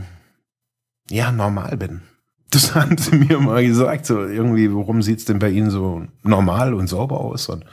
ja 1.11 1.33
normal 1.33 1.77
bin. 1.77 2.03
Das 2.51 2.75
haben 2.75 2.97
sie 2.97 3.17
mir 3.17 3.41
mal 3.41 3.65
gesagt, 3.65 4.07
so 4.07 4.25
irgendwie, 4.25 4.73
warum 4.73 5.03
sieht's 5.03 5.25
denn 5.25 5.41
bei 5.41 5.51
Ihnen 5.51 5.71
so 5.71 6.05
normal 6.23 6.75
und 6.75 6.87
sauber 6.87 7.21
aus? 7.21 7.49
Und 7.49 7.65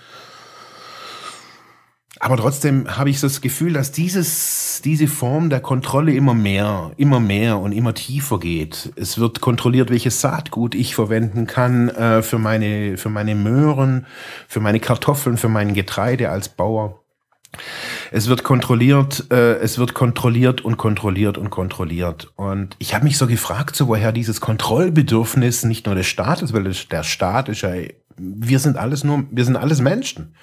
aber 2.22 2.36
trotzdem 2.36 2.98
habe 2.98 3.10
ich 3.10 3.22
das 3.22 3.40
Gefühl, 3.40 3.72
dass 3.72 3.94
dieses, 3.94 4.82
diese 4.84 5.08
Form 5.08 5.50
der 5.50 5.62
Kontrolle 5.62 6.14
immer 6.14 6.34
mehr, 6.34 6.92
immer 6.98 7.22
mehr 7.22 7.58
und 7.60 7.72
immer 7.72 7.94
tiefer 7.94 8.40
geht. 8.40 8.92
Es 8.98 9.18
wird 9.18 9.40
kontrolliert, 9.40 9.90
welches 9.90 10.20
Saatgut 10.20 10.76
ich 10.76 10.96
verwenden 10.96 11.48
kann 11.48 11.88
äh, 11.88 12.22
für, 12.22 12.38
meine, 12.38 12.98
für 12.98 13.08
meine 13.08 13.36
Möhren, 13.36 14.06
für 14.50 14.60
meine 14.60 14.82
Kartoffeln, 14.82 15.38
für 15.38 15.48
mein 15.48 15.74
Getreide 15.74 16.30
als 16.30 16.50
Bauer. 16.50 17.00
Es 18.12 18.28
wird 18.28 18.44
kontrolliert, 18.44 19.32
äh, 19.32 19.56
es 19.60 19.78
wird 19.78 19.94
kontrolliert 19.94 20.60
und 20.60 20.76
kontrolliert 20.76 21.38
und 21.38 21.50
kontrolliert. 21.50 22.32
Und 22.36 22.76
ich 22.80 22.94
habe 22.94 23.06
mich 23.06 23.18
so 23.18 23.28
gefragt, 23.28 23.78
so 23.78 23.88
woher 23.88 24.12
dieses 24.12 24.42
Kontrollbedürfnis 24.42 25.64
nicht 25.64 25.86
nur 25.86 25.96
des 25.96 26.08
Staates, 26.08 26.52
weil 26.52 26.64
der 26.64 27.04
Staat 27.04 27.48
ist 27.48 27.62
ja, 27.62 27.72
wir 28.18 28.60
sind 28.60 28.76
alles 28.76 29.06
nur, 29.06 29.24
wir 29.32 29.46
sind 29.46 29.56
alles 29.56 29.80
Menschen. 29.80 30.36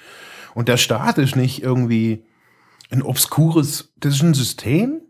Und 0.57 0.69
der 0.69 0.77
Staat 0.77 1.19
ist 1.19 1.35
nicht 1.35 1.61
irgendwie 1.61 2.25
ein 2.89 3.03
obskures, 3.03 3.93
das 3.95 4.15
ist 4.15 4.23
ein 4.23 4.33
System, 4.33 5.01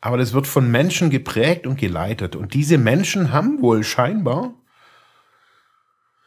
aber 0.00 0.16
das 0.16 0.32
wird 0.32 0.46
von 0.46 0.70
Menschen 0.70 1.10
geprägt 1.10 1.66
und 1.66 1.78
geleitet. 1.78 2.34
Und 2.34 2.54
diese 2.54 2.78
Menschen 2.78 3.30
haben 3.30 3.60
wohl 3.60 3.84
scheinbar 3.84 4.54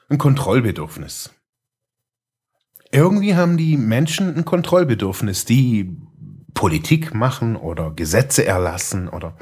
ein 0.08 0.20
Kontrollbedürfnis. 0.20 1.34
Irgendwie 2.92 3.34
haben 3.34 3.58
die 3.58 3.76
Menschen 3.76 4.36
ein 4.36 4.46
Kontrollbedürfnis, 4.46 5.44
die 5.44 5.98
Politik 6.54 7.16
machen 7.16 7.56
oder 7.56 7.90
Gesetze 7.90 8.46
erlassen 8.46 9.10
oder 9.10 9.36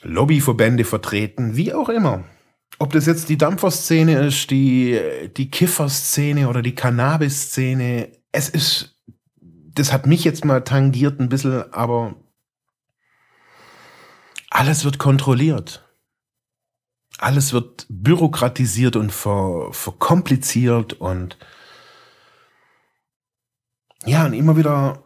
Lobbyverbände 0.00 0.84
vertreten, 0.84 1.54
wie 1.54 1.74
auch 1.74 1.90
immer 1.90 2.24
ob 2.78 2.92
das 2.92 3.06
jetzt 3.06 3.28
die 3.28 3.38
Dampferszene 3.38 4.26
ist, 4.26 4.50
die, 4.50 5.00
die 5.36 5.50
Kifferszene 5.50 6.48
oder 6.48 6.62
die 6.62 6.74
Cannabis-Szene, 6.74 8.12
es 8.32 8.48
ist, 8.48 8.98
das 9.40 9.92
hat 9.92 10.06
mich 10.06 10.24
jetzt 10.24 10.44
mal 10.44 10.62
tangiert 10.62 11.20
ein 11.20 11.28
bisschen, 11.28 11.72
aber 11.72 12.16
alles 14.50 14.84
wird 14.84 14.98
kontrolliert. 14.98 15.82
Alles 17.18 17.54
wird 17.54 17.86
bürokratisiert 17.88 18.96
und 18.96 19.10
ver, 19.10 19.68
verkompliziert 19.72 20.92
und 20.94 21.38
ja, 24.04 24.24
und 24.26 24.34
immer 24.34 24.56
wieder, 24.56 25.02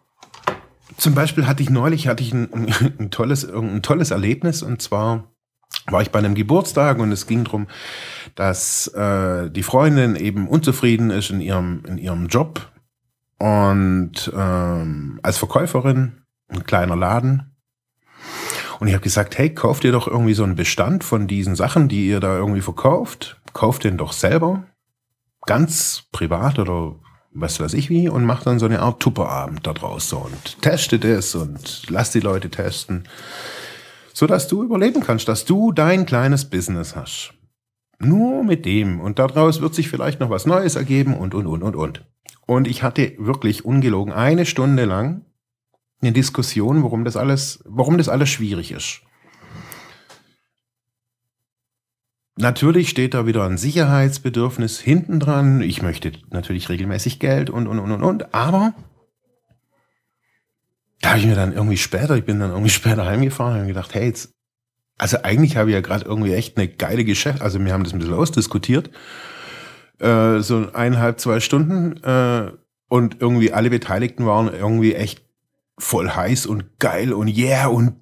zum 0.96 1.14
Beispiel 1.14 1.46
hatte 1.46 1.62
ich 1.62 1.70
neulich, 1.70 2.08
hatte 2.08 2.22
ich 2.22 2.32
ein, 2.32 2.52
ein 2.98 3.10
tolles, 3.12 3.44
ein 3.44 3.82
tolles 3.82 4.10
Erlebnis 4.10 4.62
und 4.62 4.82
zwar, 4.82 5.32
war 5.86 6.02
ich 6.02 6.10
bei 6.10 6.18
einem 6.18 6.34
Geburtstag 6.34 6.98
und 6.98 7.12
es 7.12 7.26
ging 7.26 7.44
darum, 7.44 7.66
dass 8.34 8.88
äh, 8.88 9.50
die 9.50 9.62
Freundin 9.62 10.16
eben 10.16 10.48
unzufrieden 10.48 11.10
ist 11.10 11.30
in 11.30 11.40
ihrem, 11.40 11.82
in 11.86 11.98
ihrem 11.98 12.28
Job 12.28 12.70
und 13.38 14.30
ähm, 14.34 15.18
als 15.22 15.38
Verkäuferin, 15.38 16.22
ein 16.48 16.64
kleiner 16.64 16.96
Laden. 16.96 17.56
Und 18.78 18.88
ich 18.88 18.94
habe 18.94 19.02
gesagt, 19.02 19.36
hey, 19.38 19.54
kauft 19.54 19.84
ihr 19.84 19.92
doch 19.92 20.08
irgendwie 20.08 20.34
so 20.34 20.44
einen 20.44 20.56
Bestand 20.56 21.04
von 21.04 21.26
diesen 21.26 21.54
Sachen, 21.54 21.88
die 21.88 22.08
ihr 22.08 22.20
da 22.20 22.36
irgendwie 22.36 22.62
verkauft. 22.62 23.40
Kauft 23.52 23.84
den 23.84 23.98
doch 23.98 24.12
selber, 24.12 24.64
ganz 25.46 26.04
privat 26.12 26.58
oder 26.58 26.96
was 27.32 27.60
weiß 27.60 27.74
ich 27.74 27.90
wie, 27.90 28.08
und 28.08 28.24
macht 28.24 28.46
dann 28.46 28.58
so 28.58 28.66
eine 28.66 28.80
Art 28.80 29.00
Tupperabend 29.00 29.66
da 29.66 29.72
draußen 29.72 30.18
und 30.18 30.62
testet 30.62 31.04
es 31.04 31.34
und 31.34 31.88
lasst 31.88 32.14
die 32.14 32.20
Leute 32.20 32.50
testen 32.50 33.04
so 34.12 34.26
dass 34.26 34.48
du 34.48 34.62
überleben 34.62 35.02
kannst, 35.02 35.28
dass 35.28 35.44
du 35.44 35.72
dein 35.72 36.06
kleines 36.06 36.48
Business 36.48 36.96
hast. 36.96 37.34
Nur 37.98 38.44
mit 38.44 38.64
dem. 38.64 39.00
Und 39.00 39.18
daraus 39.18 39.60
wird 39.60 39.74
sich 39.74 39.88
vielleicht 39.88 40.20
noch 40.20 40.30
was 40.30 40.46
Neues 40.46 40.76
ergeben 40.76 41.14
und, 41.16 41.34
und, 41.34 41.46
und, 41.46 41.62
und, 41.62 41.76
und. 41.76 42.06
Und 42.46 42.66
ich 42.66 42.82
hatte 42.82 43.14
wirklich 43.18 43.64
ungelogen 43.64 44.12
eine 44.12 44.46
Stunde 44.46 44.84
lang 44.84 45.24
eine 46.02 46.12
Diskussion, 46.12 46.82
warum 46.82 47.04
das 47.04 47.16
alles, 47.16 47.62
warum 47.66 47.98
das 47.98 48.08
alles 48.08 48.28
schwierig 48.30 48.72
ist. 48.72 49.02
Natürlich 52.36 52.88
steht 52.88 53.12
da 53.12 53.26
wieder 53.26 53.44
ein 53.44 53.58
Sicherheitsbedürfnis 53.58 54.80
hinten 54.80 55.20
dran. 55.20 55.60
Ich 55.60 55.82
möchte 55.82 56.12
natürlich 56.30 56.70
regelmäßig 56.70 57.18
Geld 57.18 57.50
und, 57.50 57.66
und, 57.66 57.78
und, 57.78 57.92
und, 57.92 58.02
und. 58.02 58.34
Aber 58.34 58.72
da 61.00 61.10
habe 61.10 61.20
ich 61.20 61.26
mir 61.26 61.34
dann 61.34 61.52
irgendwie 61.52 61.76
später, 61.76 62.16
ich 62.16 62.24
bin 62.24 62.40
dann 62.40 62.50
irgendwie 62.50 62.70
später 62.80 63.06
heimgefahren 63.06 63.62
und 63.62 63.68
gedacht, 63.68 63.94
hey, 63.94 64.06
jetzt, 64.06 64.34
also 64.98 65.22
eigentlich 65.22 65.56
habe 65.56 65.70
ich 65.70 65.74
ja 65.74 65.80
gerade 65.80 66.04
irgendwie 66.04 66.34
echt 66.34 66.56
eine 66.56 66.68
geile 66.68 67.04
Geschäft, 67.04 67.42
also 67.42 67.62
wir 67.62 67.72
haben 67.72 67.84
das 67.84 67.92
ein 67.92 67.98
bisschen 67.98 68.14
ausdiskutiert, 68.14 68.90
äh, 69.98 70.40
so 70.40 70.72
eineinhalb, 70.72 71.20
zwei 71.20 71.40
Stunden 71.40 72.02
äh, 72.02 72.52
und 72.88 73.20
irgendwie 73.20 73.52
alle 73.52 73.70
Beteiligten 73.70 74.26
waren 74.26 74.52
irgendwie 74.52 74.94
echt 74.94 75.22
voll 75.78 76.10
heiß 76.10 76.46
und 76.46 76.78
geil 76.78 77.12
und 77.12 77.28
yeah 77.28 77.66
und 77.68 77.94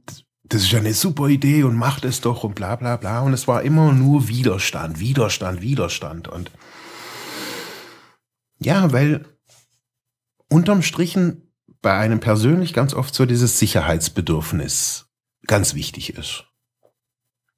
das 0.48 0.62
ist 0.62 0.72
ja 0.72 0.78
eine 0.78 0.94
super 0.94 1.28
Idee 1.28 1.62
und 1.62 1.76
macht 1.76 2.04
es 2.04 2.20
doch 2.20 2.42
und 2.42 2.54
bla 2.54 2.76
bla 2.76 2.96
bla. 2.96 3.20
Und 3.20 3.34
es 3.34 3.46
war 3.46 3.62
immer 3.62 3.92
nur 3.92 4.28
Widerstand, 4.28 4.98
Widerstand, 4.98 5.60
Widerstand. 5.60 6.28
Und 6.28 6.50
ja, 8.58 8.90
weil 8.92 9.26
unterm 10.48 10.82
Strichen 10.82 11.47
bei 11.88 11.96
einem 11.96 12.20
persönlich 12.20 12.74
ganz 12.74 12.92
oft 12.92 13.14
so 13.14 13.24
dieses 13.24 13.58
Sicherheitsbedürfnis 13.58 15.08
ganz 15.46 15.72
wichtig 15.72 16.18
ist. 16.18 16.44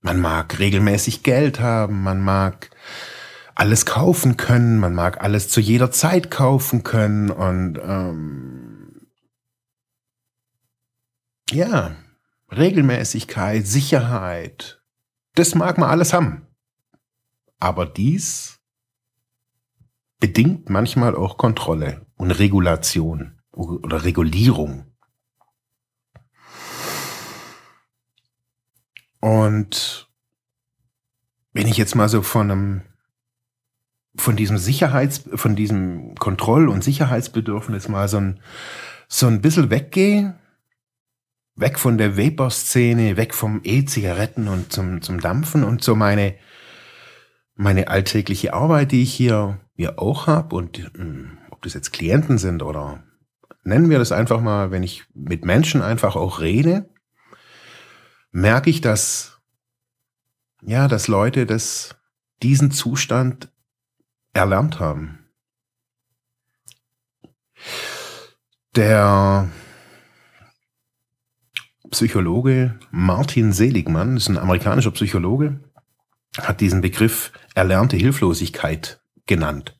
Man 0.03 0.21
mag 0.21 0.61
regelmäßig 0.61 1.25
Geld 1.25 1.59
haben, 1.59 2.05
man 2.05 2.21
mag 2.21 2.71
alles 3.57 3.87
kaufen 3.87 4.37
können, 4.37 4.79
man 4.79 4.95
mag 4.95 5.21
alles 5.21 5.49
zu 5.49 5.61
jeder 5.61 5.91
Zeit 5.91 6.31
kaufen 6.31 6.85
können 6.85 7.31
und 7.31 7.81
ähm, 7.83 9.09
ja, 11.51 11.97
Regelmäßigkeit, 12.53 13.67
Sicherheit, 13.67 14.81
das 15.35 15.57
mag 15.57 15.77
man 15.77 15.91
alles 15.91 16.13
haben. 16.13 16.47
Aber 17.59 17.85
dies 17.85 18.61
bedingt 20.21 20.71
manchmal 20.71 21.17
auch 21.17 21.37
Kontrolle 21.37 22.07
und 22.15 22.31
Regulation 22.31 23.40
oder 23.61 24.05
Regulierung. 24.05 24.87
Und 29.21 30.09
wenn 31.53 31.67
ich 31.67 31.77
jetzt 31.77 31.95
mal 31.95 32.09
so 32.09 32.23
von 32.23 32.51
einem, 32.51 32.83
von 34.17 34.37
diesem 34.37 34.59
Sicherheits, 34.59 35.25
von 35.35 35.57
diesem 35.57 36.15
Kontroll- 36.17 36.69
und 36.69 36.83
Sicherheitsbedürfnis 36.83 37.89
mal 37.89 38.09
so 38.09 38.19
ein, 38.19 38.41
so 39.09 39.27
ein 39.27 39.43
bisschen 39.43 39.71
weggehe, 39.71 40.39
weg 41.57 41.79
von 41.79 41.99
der 41.99 42.17
Vapor-Szene, 42.17 43.17
weg 43.17 43.35
vom 43.35 43.61
E-Zigaretten 43.63 44.49
und 44.49 44.73
zum, 44.73 45.03
zum 45.03 45.21
Dampfen 45.21 45.65
und 45.65 45.85
so 45.85 45.95
meine, 45.95 46.37
meine 47.55 47.89
alltägliche 47.89 48.55
Arbeit, 48.55 48.93
die 48.93 49.03
ich 49.03 49.13
hier, 49.13 49.61
hier 49.75 49.99
auch 49.99 50.27
habe 50.27 50.57
und 50.57 50.79
hm, 50.95 51.39
ob 51.51 51.61
das 51.63 51.75
jetzt 51.75 51.93
Klienten 51.93 52.39
sind 52.39 52.63
oder 52.63 53.03
nennen 53.63 53.91
wir 53.91 53.99
das 53.99 54.13
einfach 54.13 54.41
mal, 54.41 54.71
wenn 54.71 54.83
ich 54.83 55.05
mit 55.15 55.45
Menschen 55.45 55.83
einfach 55.83 56.17
auch 56.17 56.41
rede, 56.41 56.89
merke 58.33 58.71
ich, 58.71 58.81
dass, 58.81 59.41
ja, 60.63 60.89
dass 60.89 61.09
Leute 61.09 61.47
das, 61.47 61.97
diesen 62.43 62.71
Zustand 62.71 63.53
erlernt 64.33 64.81
haben. 64.81 65.19
Der 68.77 69.51
Psychologe 71.91 72.79
Martin 72.91 73.53
Seligmann, 73.53 74.17
ist 74.17 74.29
ein 74.29 74.39
amerikanischer 74.39 74.93
Psychologe, 74.93 75.61
hat 76.39 76.61
diesen 76.61 76.81
Begriff 76.81 77.33
erlernte 77.55 77.97
Hilflosigkeit 77.97 79.03
genannt. 79.27 79.77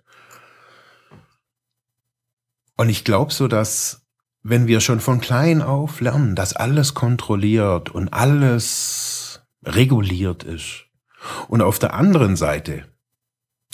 Und 2.81 2.89
ich 2.89 3.05
glaube 3.05 3.31
so, 3.31 3.47
dass 3.47 4.07
wenn 4.43 4.67
wir 4.67 4.81
schon 4.81 5.01
von 5.01 5.21
klein 5.21 5.61
auf 5.61 6.01
lernen, 6.01 6.35
dass 6.35 6.57
alles 6.57 6.95
kontrolliert 6.95 7.91
und 7.91 8.09
alles 8.15 9.43
reguliert 9.63 10.45
ist, 10.45 10.87
und 11.49 11.61
auf 11.61 11.79
der 11.79 11.93
anderen 11.93 12.37
Seite, 12.37 12.89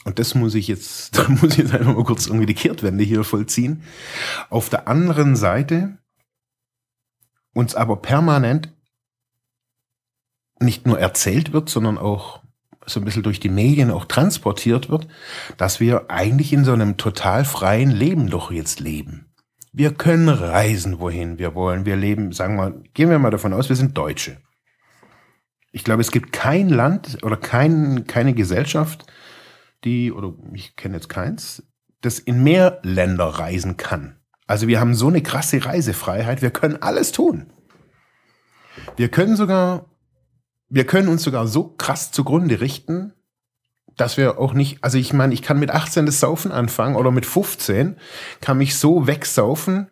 und 0.02 0.18
das 0.18 0.34
muss 0.34 0.56
ich 0.56 0.66
jetzt, 0.66 1.16
da 1.18 1.28
muss 1.28 1.52
ich 1.52 1.58
jetzt 1.58 1.72
einfach 1.72 1.94
mal 1.94 2.02
kurz 2.02 2.26
irgendwie 2.26 2.46
die 2.46 2.54
Kehrtwende 2.54 3.04
hier 3.04 3.22
vollziehen, 3.22 3.84
auf 4.50 4.70
der 4.70 4.88
anderen 4.88 5.36
Seite 5.36 5.98
uns 7.54 7.76
aber 7.76 7.98
permanent 7.98 8.74
nicht 10.58 10.84
nur 10.84 10.98
erzählt 10.98 11.52
wird, 11.52 11.68
sondern 11.68 11.96
auch 11.96 12.42
so 12.86 13.00
ein 13.00 13.04
bisschen 13.04 13.22
durch 13.22 13.40
die 13.40 13.48
Medien 13.48 13.90
auch 13.90 14.04
transportiert 14.04 14.88
wird, 14.88 15.08
dass 15.56 15.80
wir 15.80 16.10
eigentlich 16.10 16.52
in 16.52 16.64
so 16.64 16.72
einem 16.72 16.96
total 16.96 17.44
freien 17.44 17.90
Leben 17.90 18.30
doch 18.30 18.50
jetzt 18.50 18.80
leben. 18.80 19.26
Wir 19.72 19.92
können 19.92 20.28
reisen, 20.28 21.00
wohin 21.00 21.38
wir 21.38 21.54
wollen. 21.54 21.84
Wir 21.84 21.96
leben, 21.96 22.32
sagen 22.32 22.56
wir, 22.56 22.82
gehen 22.94 23.10
wir 23.10 23.18
mal 23.18 23.30
davon 23.30 23.52
aus, 23.52 23.68
wir 23.68 23.76
sind 23.76 23.98
Deutsche. 23.98 24.38
Ich 25.72 25.84
glaube, 25.84 26.00
es 26.00 26.10
gibt 26.10 26.32
kein 26.32 26.70
Land 26.70 27.18
oder 27.22 27.36
kein, 27.36 28.06
keine 28.06 28.32
Gesellschaft, 28.32 29.04
die, 29.84 30.12
oder 30.12 30.32
ich 30.54 30.76
kenne 30.76 30.94
jetzt 30.94 31.10
keins, 31.10 31.62
das 32.00 32.18
in 32.18 32.42
mehr 32.42 32.80
Länder 32.82 33.26
reisen 33.26 33.76
kann. 33.76 34.16
Also 34.46 34.68
wir 34.68 34.80
haben 34.80 34.94
so 34.94 35.08
eine 35.08 35.22
krasse 35.22 35.62
Reisefreiheit, 35.64 36.40
wir 36.40 36.50
können 36.50 36.80
alles 36.80 37.12
tun. 37.12 37.52
Wir 38.96 39.10
können 39.10 39.36
sogar 39.36 39.90
wir 40.68 40.86
können 40.86 41.08
uns 41.08 41.22
sogar 41.22 41.46
so 41.46 41.64
krass 41.64 42.10
zugrunde 42.10 42.60
richten, 42.60 43.12
dass 43.96 44.16
wir 44.16 44.38
auch 44.38 44.52
nicht, 44.52 44.82
also 44.82 44.98
ich 44.98 45.12
meine, 45.12 45.32
ich 45.32 45.42
kann 45.42 45.58
mit 45.58 45.70
18 45.70 46.06
das 46.06 46.20
Saufen 46.20 46.52
anfangen 46.52 46.96
oder 46.96 47.10
mit 47.10 47.24
15 47.24 47.96
kann 48.40 48.58
mich 48.58 48.76
so 48.76 49.06
wegsaufen, 49.06 49.88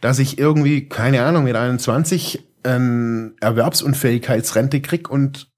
dass 0.00 0.18
ich 0.18 0.38
irgendwie, 0.38 0.88
keine 0.88 1.24
Ahnung, 1.24 1.44
mit 1.44 1.56
21 1.56 2.46
ähm, 2.64 3.34
Erwerbsunfähigkeitsrente 3.40 4.80
krieg 4.80 5.10
und 5.10 5.50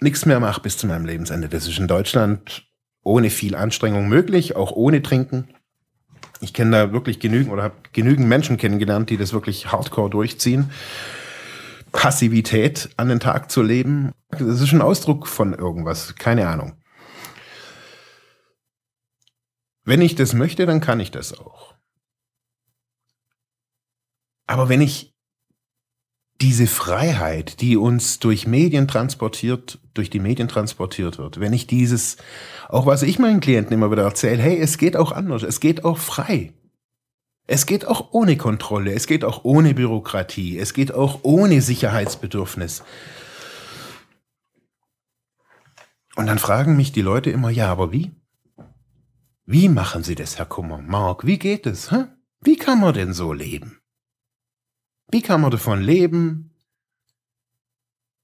nichts 0.00 0.26
mehr 0.26 0.40
mache 0.40 0.60
bis 0.60 0.78
zu 0.78 0.86
meinem 0.86 1.06
Lebensende. 1.06 1.48
Das 1.48 1.66
ist 1.66 1.78
in 1.78 1.88
Deutschland 1.88 2.66
ohne 3.02 3.30
viel 3.30 3.54
Anstrengung 3.54 4.08
möglich, 4.08 4.56
auch 4.56 4.72
ohne 4.72 5.02
Trinken. 5.02 5.48
Ich 6.40 6.52
kenne 6.52 6.72
da 6.72 6.92
wirklich 6.92 7.18
genügend 7.18 7.52
oder 7.52 7.62
habe 7.62 7.74
genügend 7.92 8.28
Menschen 8.28 8.56
kennengelernt, 8.56 9.10
die 9.10 9.16
das 9.16 9.32
wirklich 9.32 9.72
hardcore 9.72 10.10
durchziehen. 10.10 10.70
Passivität 11.96 12.90
an 12.98 13.08
den 13.08 13.20
Tag 13.20 13.50
zu 13.50 13.62
leben. 13.62 14.12
Das 14.28 14.60
ist 14.60 14.72
ein 14.72 14.82
Ausdruck 14.82 15.26
von 15.26 15.54
irgendwas, 15.54 16.14
keine 16.14 16.46
Ahnung. 16.46 16.74
Wenn 19.82 20.02
ich 20.02 20.14
das 20.14 20.34
möchte, 20.34 20.66
dann 20.66 20.80
kann 20.80 21.00
ich 21.00 21.10
das 21.10 21.36
auch. 21.36 21.74
Aber 24.46 24.68
wenn 24.68 24.82
ich 24.82 25.14
diese 26.42 26.66
Freiheit, 26.66 27.62
die 27.62 27.78
uns 27.78 28.18
durch 28.18 28.46
Medien 28.46 28.86
transportiert, 28.86 29.78
durch 29.94 30.10
die 30.10 30.20
Medien 30.20 30.48
transportiert 30.48 31.16
wird, 31.16 31.40
wenn 31.40 31.54
ich 31.54 31.66
dieses, 31.66 32.18
auch 32.68 32.84
was 32.84 33.02
ich 33.02 33.18
meinen 33.18 33.40
Klienten 33.40 33.72
immer 33.72 33.90
wieder 33.90 34.02
erzähle, 34.02 34.42
hey, 34.42 34.58
es 34.58 34.76
geht 34.76 34.96
auch 34.96 35.12
anders, 35.12 35.42
es 35.42 35.60
geht 35.60 35.84
auch 35.86 35.96
frei. 35.96 36.52
Es 37.46 37.66
geht 37.66 37.86
auch 37.86 38.12
ohne 38.12 38.36
Kontrolle, 38.36 38.92
es 38.92 39.06
geht 39.06 39.24
auch 39.24 39.44
ohne 39.44 39.74
Bürokratie, 39.74 40.58
es 40.58 40.74
geht 40.74 40.92
auch 40.92 41.20
ohne 41.22 41.62
Sicherheitsbedürfnis. 41.62 42.82
Und 46.16 46.26
dann 46.26 46.38
fragen 46.38 46.76
mich 46.76 46.92
die 46.92 47.02
Leute 47.02 47.30
immer, 47.30 47.50
ja, 47.50 47.70
aber 47.70 47.92
wie? 47.92 48.10
Wie 49.44 49.68
machen 49.68 50.02
Sie 50.02 50.16
das, 50.16 50.38
Herr 50.38 50.46
Kummer? 50.46 50.78
Mark, 50.78 51.24
wie 51.24 51.38
geht 51.38 51.66
es? 51.66 51.92
Hä? 51.92 52.06
Wie 52.40 52.56
kann 52.56 52.80
man 52.80 52.94
denn 52.94 53.12
so 53.12 53.32
leben? 53.32 53.80
Wie 55.08 55.22
kann 55.22 55.40
man 55.40 55.52
davon 55.52 55.80
leben? 55.80 56.50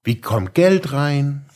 Wie 0.02 0.20
kommt 0.20 0.54
Geld 0.54 0.92
rein? 0.92 1.46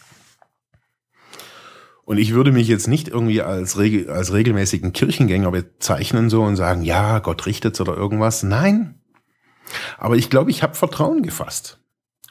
Und 2.06 2.18
ich 2.18 2.32
würde 2.32 2.52
mich 2.52 2.68
jetzt 2.68 2.86
nicht 2.86 3.08
irgendwie 3.08 3.42
als, 3.42 3.78
regel, 3.78 4.08
als 4.08 4.32
regelmäßigen 4.32 4.92
Kirchengänger 4.92 5.50
bezeichnen 5.50 6.30
so 6.30 6.44
und 6.44 6.54
sagen, 6.54 6.82
ja, 6.82 7.18
Gott 7.18 7.46
richtet's 7.46 7.80
oder 7.80 7.96
irgendwas. 7.96 8.44
Nein. 8.44 9.00
Aber 9.98 10.14
ich 10.14 10.30
glaube, 10.30 10.52
ich 10.52 10.62
habe 10.62 10.76
Vertrauen 10.76 11.24
gefasst. 11.24 11.80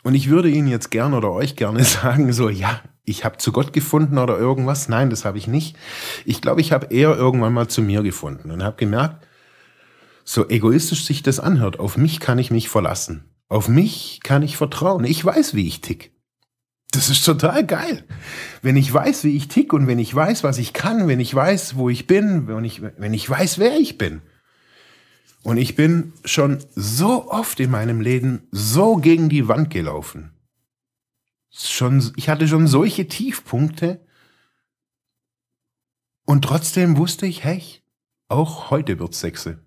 Und 0.02 0.16
ich 0.16 0.30
würde 0.30 0.50
Ihnen 0.50 0.70
jetzt 0.70 0.92
gern 0.92 1.14
oder 1.14 1.30
euch 1.34 1.58
gerne 1.58 1.84
sagen, 1.84 2.32
so, 2.32 2.48
ja, 2.48 2.80
ich 3.04 3.26
habe 3.26 3.38
zu 3.38 3.52
Gott 3.52 3.74
gefunden 3.74 4.18
oder 4.18 4.38
irgendwas. 4.38 4.88
Nein, 4.88 5.10
das 5.10 5.26
habe 5.26 5.38
ich 5.38 5.46
nicht. 5.46 5.76
Ich 6.24 6.42
glaube, 6.42 6.62
ich 6.62 6.72
habe 6.72 6.88
eher 6.96 7.14
irgendwann 7.14 7.54
mal 7.54 7.68
zu 7.68 7.82
mir 7.82 8.02
gefunden 8.02 8.52
und 8.52 8.64
habe 8.64 8.78
gemerkt, 8.78 9.28
so 10.24 10.48
egoistisch 10.48 11.04
sich 11.04 11.22
das 11.22 11.42
anhört, 11.42 11.82
auf 11.82 11.98
mich 11.98 12.22
kann 12.22 12.40
ich 12.40 12.50
mich 12.50 12.70
verlassen. 12.70 13.26
Auf 13.50 13.68
mich 13.68 14.22
kann 14.24 14.42
ich 14.42 14.56
vertrauen. 14.56 15.04
Ich 15.04 15.24
weiß, 15.24 15.54
wie 15.54 15.68
ich 15.68 15.82
tick. 15.82 16.15
Das 16.96 17.10
ist 17.10 17.26
total 17.26 17.66
geil. 17.66 18.06
Wenn 18.62 18.78
ich 18.78 18.92
weiß, 18.92 19.26
wie 19.26 19.36
ich 19.36 19.50
tick 19.50 19.74
und 19.74 19.86
wenn 19.86 20.00
ich 20.00 20.16
weiß, 20.16 20.46
was 20.46 20.58
ich 20.58 20.72
kann, 20.72 21.10
wenn 21.10 21.20
ich 21.20 21.36
weiß, 21.36 21.76
wo 21.76 21.90
ich 21.90 22.08
bin, 22.08 22.48
wenn 22.48 22.64
ich, 22.64 22.82
wenn 22.82 23.14
ich 23.14 23.30
weiß, 23.30 23.60
wer 23.60 23.78
ich 23.78 23.98
bin. 23.98 24.22
Und 25.44 25.58
ich 25.58 25.76
bin 25.76 26.14
schon 26.24 26.64
so 26.74 27.30
oft 27.30 27.60
in 27.60 27.70
meinem 27.70 28.00
Leben 28.00 28.48
so 28.52 28.96
gegen 28.96 29.28
die 29.28 29.50
Wand 29.50 29.72
gelaufen. 29.72 30.32
Schon, 31.52 32.14
ich 32.16 32.30
hatte 32.30 32.48
schon 32.48 32.66
solche 32.66 33.10
Tiefpunkte. 33.10 34.00
Und 36.26 36.44
trotzdem 36.44 36.96
wusste 36.96 37.26
ich, 37.26 37.44
hey, 37.44 37.62
auch 38.30 38.70
heute 38.70 39.00
wird's 39.00 39.20
Sechse. 39.20 39.60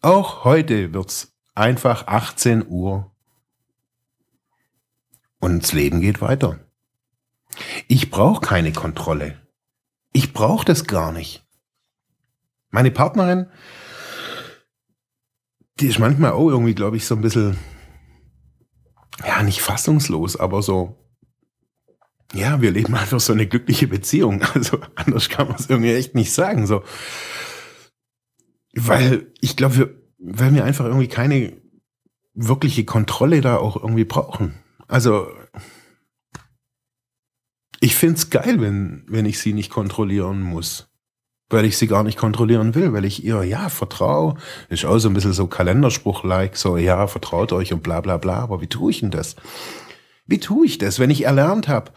Auch 0.00 0.44
heute 0.44 0.94
wird's 0.94 1.36
einfach 1.54 2.06
18 2.06 2.66
Uhr 2.66 3.14
und 5.40 5.62
das 5.62 5.72
Leben 5.72 6.00
geht 6.00 6.20
weiter. 6.20 6.60
Ich 7.88 8.10
brauche 8.10 8.40
keine 8.40 8.72
Kontrolle. 8.72 9.40
Ich 10.12 10.32
brauche 10.32 10.64
das 10.64 10.86
gar 10.86 11.12
nicht. 11.12 11.44
Meine 12.70 12.90
Partnerin, 12.90 13.46
die 15.80 15.88
ist 15.88 15.98
manchmal 15.98 16.32
auch 16.32 16.48
irgendwie, 16.48 16.74
glaube 16.74 16.96
ich, 16.96 17.06
so 17.06 17.14
ein 17.14 17.22
bisschen, 17.22 17.56
ja, 19.26 19.42
nicht 19.42 19.60
fassungslos, 19.60 20.36
aber 20.36 20.62
so, 20.62 20.96
ja, 22.32 22.60
wir 22.60 22.70
leben 22.70 22.94
einfach 22.94 23.18
so 23.18 23.32
eine 23.32 23.46
glückliche 23.46 23.88
Beziehung. 23.88 24.42
Also 24.54 24.78
anders 24.94 25.28
kann 25.28 25.48
man 25.48 25.56
es 25.56 25.68
irgendwie 25.68 25.94
echt 25.94 26.14
nicht 26.14 26.32
sagen. 26.32 26.66
So, 26.66 26.84
weil 28.74 29.32
ich 29.40 29.56
glaube, 29.56 29.76
wir, 29.76 29.94
weil 30.18 30.54
wir 30.54 30.64
einfach 30.64 30.84
irgendwie 30.84 31.08
keine 31.08 31.60
wirkliche 32.34 32.84
Kontrolle 32.84 33.40
da 33.40 33.56
auch 33.56 33.76
irgendwie 33.76 34.04
brauchen. 34.04 34.59
Also, 34.90 35.32
ich 37.78 37.94
find's 37.94 38.28
geil, 38.28 38.60
wenn, 38.60 39.04
wenn 39.06 39.24
ich 39.24 39.38
sie 39.38 39.52
nicht 39.52 39.70
kontrollieren 39.70 40.42
muss. 40.42 40.88
Weil 41.48 41.64
ich 41.64 41.78
sie 41.78 41.86
gar 41.86 42.02
nicht 42.02 42.18
kontrollieren 42.18 42.74
will, 42.74 42.92
weil 42.92 43.04
ich 43.04 43.24
ihr, 43.24 43.44
ja, 43.44 43.68
vertraue. 43.68 44.36
Ist 44.68 44.84
auch 44.84 44.98
so 44.98 45.08
ein 45.08 45.14
bisschen 45.14 45.32
so 45.32 45.46
Kalenderspruch-like, 45.46 46.56
so, 46.56 46.76
ja, 46.76 47.06
vertraut 47.06 47.52
euch 47.52 47.72
und 47.72 47.84
bla 47.84 48.00
bla 48.00 48.16
bla. 48.16 48.40
Aber 48.40 48.60
wie 48.60 48.66
tue 48.66 48.90
ich 48.90 49.00
denn 49.00 49.12
das? 49.12 49.36
Wie 50.26 50.40
tue 50.40 50.66
ich 50.66 50.78
das, 50.78 50.98
wenn 50.98 51.10
ich 51.10 51.24
erlernt 51.24 51.68
habe, 51.68 51.92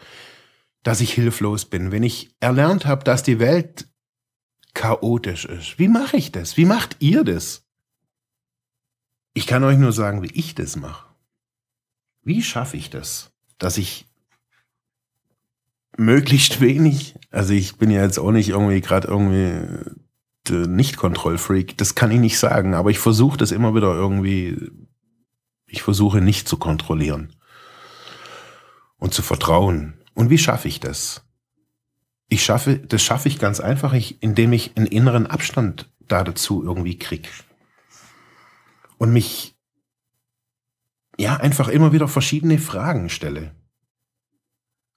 dass 0.84 1.00
ich 1.00 1.12
hilflos 1.12 1.64
bin, 1.64 1.90
wenn 1.90 2.04
ich 2.04 2.36
erlernt 2.38 2.86
habe, 2.86 3.02
dass 3.02 3.24
die 3.24 3.40
Welt 3.40 3.88
chaotisch 4.72 5.46
ist? 5.46 5.80
Wie 5.80 5.88
mache 5.88 6.16
ich 6.16 6.30
das? 6.30 6.56
Wie 6.56 6.64
macht 6.64 6.96
ihr 7.00 7.24
das? 7.24 7.66
Ich 9.34 9.48
kann 9.48 9.64
euch 9.64 9.78
nur 9.78 9.92
sagen, 9.92 10.22
wie 10.22 10.32
ich 10.32 10.54
das 10.54 10.76
mache. 10.76 11.13
Wie 12.24 12.42
schaffe 12.42 12.76
ich 12.76 12.90
das, 12.90 13.30
dass 13.58 13.78
ich 13.78 14.06
möglichst 15.96 16.60
wenig, 16.60 17.14
also 17.30 17.52
ich 17.52 17.76
bin 17.76 17.90
ja 17.90 18.02
jetzt 18.02 18.18
auch 18.18 18.32
nicht 18.32 18.48
irgendwie 18.48 18.80
gerade 18.80 19.08
irgendwie 19.08 19.94
nicht 20.50 20.96
Kontrollfreak, 20.98 21.78
das 21.78 21.94
kann 21.94 22.10
ich 22.10 22.20
nicht 22.20 22.38
sagen, 22.38 22.74
aber 22.74 22.90
ich 22.90 22.98
versuche 22.98 23.38
das 23.38 23.50
immer 23.50 23.74
wieder 23.74 23.94
irgendwie 23.94 24.70
Ich 25.66 25.82
versuche 25.82 26.20
nicht 26.20 26.46
zu 26.46 26.58
kontrollieren 26.58 27.34
und 28.98 29.14
zu 29.14 29.22
vertrauen. 29.22 29.94
Und 30.14 30.30
wie 30.30 30.38
schaffe 30.38 30.68
ich 30.68 30.80
das? 30.80 31.24
Ich 32.28 32.44
schaffe, 32.44 32.78
das 32.78 33.02
schaffe 33.02 33.28
ich 33.28 33.38
ganz 33.38 33.60
einfach, 33.60 33.94
indem 34.20 34.52
ich 34.52 34.76
einen 34.76 34.86
inneren 34.86 35.26
Abstand 35.26 35.90
da 36.00 36.24
dazu 36.24 36.62
irgendwie 36.62 36.98
krieg. 36.98 37.28
Und 38.98 39.12
mich, 39.12 39.53
ja, 41.18 41.36
einfach 41.36 41.68
immer 41.68 41.92
wieder 41.92 42.08
verschiedene 42.08 42.58
Fragen 42.58 43.08
stelle. 43.08 43.54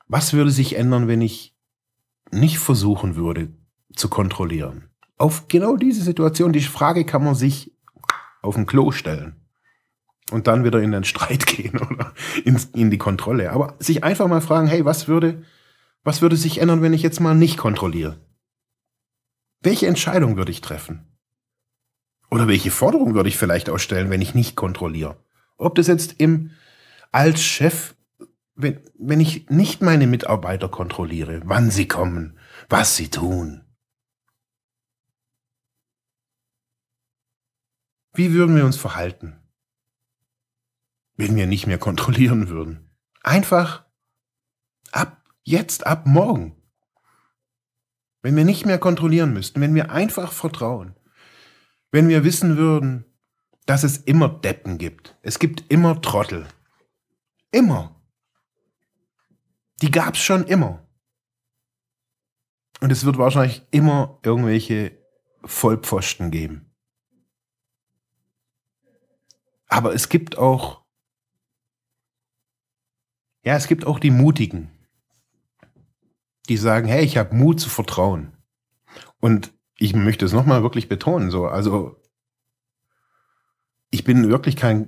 Was 0.08 0.34
würde 0.34 0.52
sich 0.52 0.76
ändern, 0.76 1.08
wenn 1.08 1.22
ich 1.22 1.56
nicht 2.32 2.60
versuchen 2.60 3.16
würde 3.16 3.50
zu 3.96 4.10
kontrollieren? 4.10 4.90
Auf 5.18 5.48
genau 5.48 5.76
diese 5.76 6.02
Situation, 6.02 6.54
die 6.54 6.62
Frage 6.62 7.06
kann 7.06 7.24
man 7.24 7.36
sich 7.36 7.74
auf 8.42 8.56
dem 8.56 8.66
Klo 8.66 8.92
stellen 8.92 9.36
und 10.32 10.48
dann 10.48 10.64
wieder 10.64 10.82
in 10.82 10.92
den 10.92 11.04
Streit 11.04 11.46
gehen 11.48 11.80
oder 11.80 12.14
in, 12.44 12.60
in 12.74 12.92
die 12.92 12.98
Kontrolle. 12.98 13.52
Aber 13.52 13.76
sich 13.80 14.04
einfach 14.04 14.28
mal 14.28 14.42
fragen, 14.42 14.68
hey, 14.68 14.86
was 14.86 15.08
würde, 15.08 15.44
was 16.04 16.22
würde 16.22 16.38
sich 16.38 16.60
ändern, 16.60 16.82
wenn 16.82 16.94
ich 16.94 17.02
jetzt 17.02 17.20
mal 17.20 17.36
nicht 17.36 17.58
kontrolliere? 17.58 18.20
Welche 19.62 19.88
Entscheidung 19.88 20.38
würde 20.38 20.52
ich 20.52 20.62
treffen? 20.62 21.04
Oder 22.30 22.48
welche 22.48 22.72
Forderung 22.72 23.16
würde 23.16 23.30
ich 23.30 23.38
vielleicht 23.38 23.70
ausstellen, 23.70 24.10
wenn 24.10 24.22
ich 24.22 24.36
nicht 24.36 24.56
kontrolliere? 24.56 25.18
Ob 25.58 25.76
das 25.76 25.88
jetzt 25.88 26.16
im, 26.20 26.52
als 27.12 27.44
Chef, 27.44 27.96
wenn, 28.56 28.80
wenn 28.98 29.20
ich 29.20 29.50
nicht 29.50 29.82
meine 29.82 30.08
Mitarbeiter 30.08 30.70
kontrolliere, 30.70 31.42
wann 31.46 31.72
sie 31.72 31.88
kommen, 31.88 32.40
was 32.70 32.96
sie 32.96 33.10
tun. 33.10 33.64
Wie 38.14 38.34
würden 38.34 38.56
wir 38.56 38.66
uns 38.66 38.78
verhalten? 38.78 39.40
wenn 41.18 41.36
wir 41.36 41.48
nicht 41.48 41.68
mehr 41.68 41.80
kontrollieren 41.80 42.48
würden. 42.48 42.90
Einfach 43.22 43.86
ab 44.92 45.24
jetzt, 45.44 45.86
ab 45.86 46.06
morgen. 46.06 46.56
Wenn 48.22 48.36
wir 48.36 48.46
nicht 48.46 48.66
mehr 48.66 48.78
kontrollieren 48.78 49.34
müssten, 49.34 49.60
wenn 49.62 49.76
wir 49.76 49.92
einfach 49.92 50.32
vertrauen, 50.32 50.96
wenn 51.92 52.08
wir 52.08 52.24
wissen 52.24 52.58
würden, 52.58 53.06
dass 53.68 53.84
es 53.84 53.98
immer 53.98 54.28
Deppen 54.30 54.80
gibt. 54.80 55.16
Es 55.22 55.38
gibt 55.38 55.72
immer 55.72 56.02
Trottel. 56.02 56.48
Immer. 57.52 58.02
Die 59.84 59.92
gab's 59.92 60.20
schon 60.20 60.46
immer. 60.46 60.88
Und 62.82 62.92
es 62.92 63.06
wird 63.06 63.20
wahrscheinlich 63.20 63.62
immer 63.70 64.20
irgendwelche 64.24 64.98
Vollpfosten 65.46 66.32
geben. 66.32 66.74
Aber 69.68 69.94
es 69.94 70.10
gibt 70.10 70.38
auch 70.40 70.88
ja, 73.48 73.56
es 73.56 73.68
gibt 73.68 73.88
auch 73.88 73.98
die 73.98 74.12
Mutigen, 74.12 74.70
die 76.50 76.58
sagen, 76.58 76.86
hey, 76.86 77.06
ich 77.06 77.16
habe 77.16 77.34
Mut 77.34 77.62
zu 77.62 77.70
vertrauen. 77.70 78.34
Und 79.22 79.54
ich 79.78 79.96
möchte 79.96 80.26
es 80.26 80.34
nochmal 80.34 80.64
wirklich 80.64 80.90
betonen, 80.90 81.32
so, 81.32 81.48
also 81.48 81.96
bin 84.08 84.30
wirklich 84.30 84.56
kein, 84.56 84.88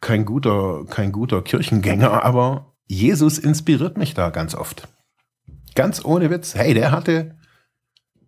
kein 0.00 0.26
guter, 0.26 0.84
kein 0.90 1.10
guter 1.10 1.40
Kirchengänger, 1.40 2.22
aber 2.22 2.74
Jesus 2.86 3.38
inspiriert 3.38 3.96
mich 3.96 4.12
da 4.12 4.28
ganz 4.28 4.54
oft. 4.54 4.88
Ganz 5.74 6.04
ohne 6.04 6.28
Witz. 6.30 6.54
Hey, 6.54 6.74
der 6.74 6.92
hatte, 6.92 7.34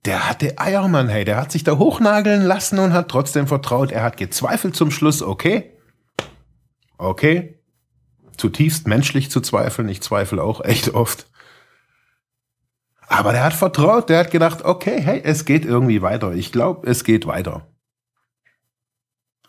der 0.06 0.26
hatte 0.26 0.58
Eiermann, 0.58 1.10
hey, 1.10 1.26
der 1.26 1.36
hat 1.36 1.52
sich 1.52 1.62
da 1.62 1.76
hochnageln 1.76 2.42
lassen 2.42 2.78
und 2.78 2.94
hat 2.94 3.10
trotzdem 3.10 3.46
vertraut. 3.46 3.92
Er 3.92 4.02
hat 4.02 4.16
gezweifelt 4.16 4.74
zum 4.74 4.90
Schluss, 4.90 5.20
okay, 5.20 5.76
okay, 6.96 7.60
zutiefst 8.38 8.86
menschlich 8.86 9.30
zu 9.30 9.42
zweifeln. 9.42 9.90
Ich 9.90 10.00
zweifle 10.00 10.42
auch 10.42 10.64
echt 10.64 10.94
oft. 10.94 11.26
Aber 13.08 13.32
der 13.32 13.44
hat 13.44 13.54
vertraut, 13.54 14.08
der 14.08 14.20
hat 14.20 14.30
gedacht, 14.30 14.64
okay, 14.64 15.00
hey, 15.02 15.20
es 15.22 15.44
geht 15.44 15.66
irgendwie 15.66 16.00
weiter. 16.00 16.32
Ich 16.32 16.50
glaube, 16.50 16.88
es 16.88 17.04
geht 17.04 17.26
weiter. 17.26 17.66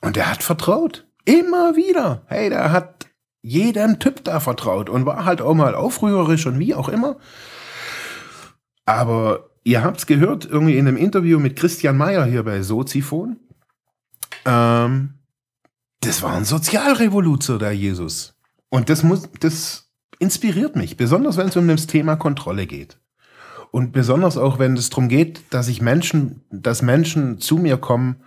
Und 0.01 0.15
der 0.15 0.29
hat 0.29 0.43
vertraut. 0.43 1.05
Immer 1.25 1.75
wieder. 1.75 2.23
Hey, 2.27 2.49
der 2.49 2.71
hat 2.71 3.07
jedem 3.41 3.99
Typ 3.99 4.23
da 4.23 4.39
vertraut 4.39 4.89
und 4.89 5.05
war 5.05 5.25
halt 5.25 5.41
auch 5.41 5.53
mal 5.53 5.75
aufrührerisch 5.75 6.45
und 6.45 6.59
wie 6.59 6.75
auch 6.75 6.89
immer. 6.89 7.17
Aber 8.85 9.49
ihr 9.63 9.83
habt's 9.83 10.07
gehört, 10.07 10.45
irgendwie 10.45 10.77
in 10.77 10.87
einem 10.87 10.97
Interview 10.97 11.39
mit 11.39 11.55
Christian 11.55 11.97
Meyer 11.97 12.25
hier 12.25 12.43
bei 12.43 12.61
Soziphon. 12.61 13.37
Ähm, 14.45 15.13
das 16.01 16.23
war 16.23 16.33
ein 16.33 16.45
Sozialrevoluzer, 16.45 17.59
der 17.59 17.73
Jesus. 17.73 18.35
Und 18.69 18.89
das 18.89 19.03
muss, 19.03 19.29
das 19.39 19.89
inspiriert 20.19 20.75
mich, 20.75 20.97
besonders 20.97 21.37
wenn 21.37 21.47
es 21.49 21.57
um 21.57 21.67
das 21.67 21.87
Thema 21.87 22.15
Kontrolle 22.15 22.67
geht. 22.67 22.99
Und 23.71 23.91
besonders 23.91 24.37
auch, 24.37 24.57
wenn 24.57 24.75
es 24.75 24.89
darum 24.89 25.09
geht, 25.09 25.43
dass 25.51 25.67
ich 25.67 25.81
Menschen, 25.81 26.41
dass 26.49 26.81
Menschen 26.81 27.39
zu 27.39 27.57
mir 27.57 27.77
kommen, 27.77 28.17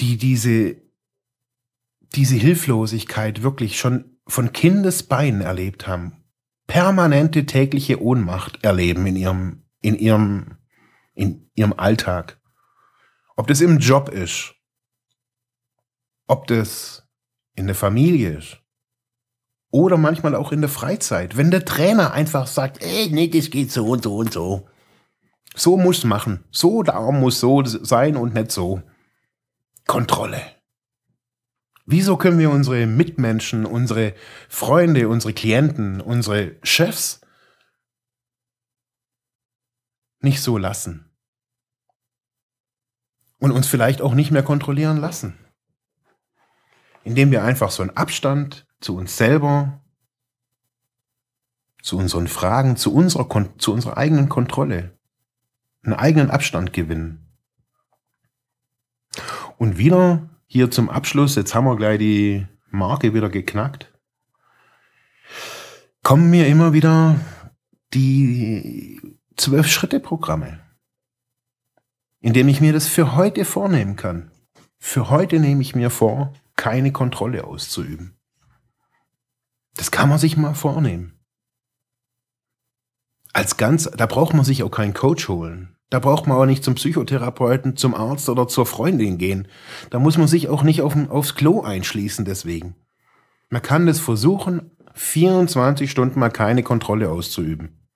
die 0.00 0.16
diese, 0.16 0.76
diese 2.14 2.36
Hilflosigkeit 2.36 3.42
wirklich 3.42 3.78
schon 3.78 4.18
von 4.26 4.52
Kindesbeinen 4.52 5.40
erlebt 5.40 5.86
haben, 5.86 6.24
permanente 6.66 7.46
tägliche 7.46 8.02
Ohnmacht 8.02 8.64
erleben 8.64 9.06
in 9.06 9.16
ihrem, 9.16 9.64
in 9.80 9.94
ihrem, 9.96 10.56
in 11.14 11.50
ihrem 11.54 11.74
Alltag. 11.74 12.40
Ob 13.36 13.46
das 13.46 13.60
im 13.60 13.78
Job 13.78 14.08
ist, 14.08 14.54
ob 16.26 16.46
das 16.46 17.06
in 17.54 17.66
der 17.66 17.74
Familie 17.74 18.38
ist. 18.38 18.58
Oder 19.70 19.96
manchmal 19.96 20.34
auch 20.34 20.52
in 20.52 20.60
der 20.60 20.70
Freizeit. 20.70 21.36
Wenn 21.36 21.50
der 21.50 21.64
Trainer 21.64 22.12
einfach 22.12 22.46
sagt, 22.46 22.82
ey, 22.82 23.08
nee, 23.10 23.28
das 23.28 23.50
geht 23.50 23.72
so 23.72 23.86
und 23.86 24.02
so 24.02 24.16
und 24.16 24.32
so. 24.32 24.68
So 25.54 25.76
muss 25.76 26.04
machen. 26.04 26.44
So, 26.50 26.82
da 26.82 27.10
muss 27.10 27.40
so 27.40 27.64
sein 27.64 28.16
und 28.16 28.34
nicht 28.34 28.52
so. 28.52 28.82
Kontrolle. 29.86 30.40
Wieso 31.84 32.16
können 32.16 32.38
wir 32.38 32.50
unsere 32.50 32.86
Mitmenschen, 32.86 33.66
unsere 33.66 34.14
Freunde, 34.48 35.08
unsere 35.08 35.32
Klienten, 35.32 36.00
unsere 36.00 36.56
Chefs 36.62 37.20
nicht 40.20 40.40
so 40.40 40.58
lassen? 40.58 41.10
Und 43.38 43.50
uns 43.50 43.66
vielleicht 43.66 44.00
auch 44.00 44.14
nicht 44.14 44.30
mehr 44.30 44.44
kontrollieren 44.44 44.98
lassen? 44.98 45.36
indem 47.04 47.30
wir 47.30 47.44
einfach 47.44 47.70
so 47.70 47.82
einen 47.82 47.96
Abstand 47.96 48.66
zu 48.80 48.96
uns 48.96 49.16
selber, 49.16 49.80
zu 51.82 51.98
unseren 51.98 52.28
Fragen, 52.28 52.76
zu 52.76 52.94
unserer, 52.94 53.28
zu 53.58 53.72
unserer 53.72 53.96
eigenen 53.96 54.28
Kontrolle, 54.28 54.96
einen 55.82 55.94
eigenen 55.94 56.30
Abstand 56.30 56.72
gewinnen. 56.72 57.21
Und 59.62 59.78
wieder 59.78 60.28
hier 60.48 60.72
zum 60.72 60.90
Abschluss, 60.90 61.36
jetzt 61.36 61.54
haben 61.54 61.66
wir 61.66 61.76
gleich 61.76 61.96
die 62.00 62.48
Marke 62.72 63.14
wieder 63.14 63.28
geknackt, 63.28 63.96
kommen 66.02 66.30
mir 66.30 66.48
immer 66.48 66.72
wieder 66.72 67.20
die 67.94 69.00
zwölf 69.36 69.68
Schritte 69.68 70.00
Programme, 70.00 70.58
indem 72.18 72.48
ich 72.48 72.60
mir 72.60 72.72
das 72.72 72.88
für 72.88 73.14
heute 73.14 73.44
vornehmen 73.44 73.94
kann. 73.94 74.32
Für 74.80 75.10
heute 75.10 75.38
nehme 75.38 75.62
ich 75.62 75.76
mir 75.76 75.90
vor, 75.90 76.32
keine 76.56 76.90
Kontrolle 76.90 77.44
auszuüben. 77.44 78.18
Das 79.76 79.92
kann 79.92 80.08
man 80.08 80.18
sich 80.18 80.36
mal 80.36 80.54
vornehmen. 80.54 81.20
Als 83.32 83.58
ganz, 83.58 83.84
da 83.84 84.06
braucht 84.06 84.34
man 84.34 84.44
sich 84.44 84.64
auch 84.64 84.72
keinen 84.72 84.92
Coach 84.92 85.28
holen. 85.28 85.76
Da 85.92 85.98
braucht 85.98 86.26
man 86.26 86.38
auch 86.38 86.46
nicht 86.46 86.64
zum 86.64 86.76
Psychotherapeuten, 86.76 87.76
zum 87.76 87.94
Arzt 87.94 88.30
oder 88.30 88.48
zur 88.48 88.64
Freundin 88.64 89.18
gehen. 89.18 89.46
Da 89.90 89.98
muss 89.98 90.16
man 90.16 90.26
sich 90.26 90.48
auch 90.48 90.62
nicht 90.62 90.80
auf, 90.80 90.96
aufs 91.10 91.34
Klo 91.34 91.60
einschließen 91.60 92.24
deswegen. 92.24 92.76
Man 93.50 93.60
kann 93.60 93.84
das 93.84 94.00
versuchen, 94.00 94.70
24 94.94 95.90
Stunden 95.90 96.18
mal 96.18 96.30
keine 96.30 96.62
Kontrolle 96.62 97.10
auszuüben. 97.10 97.86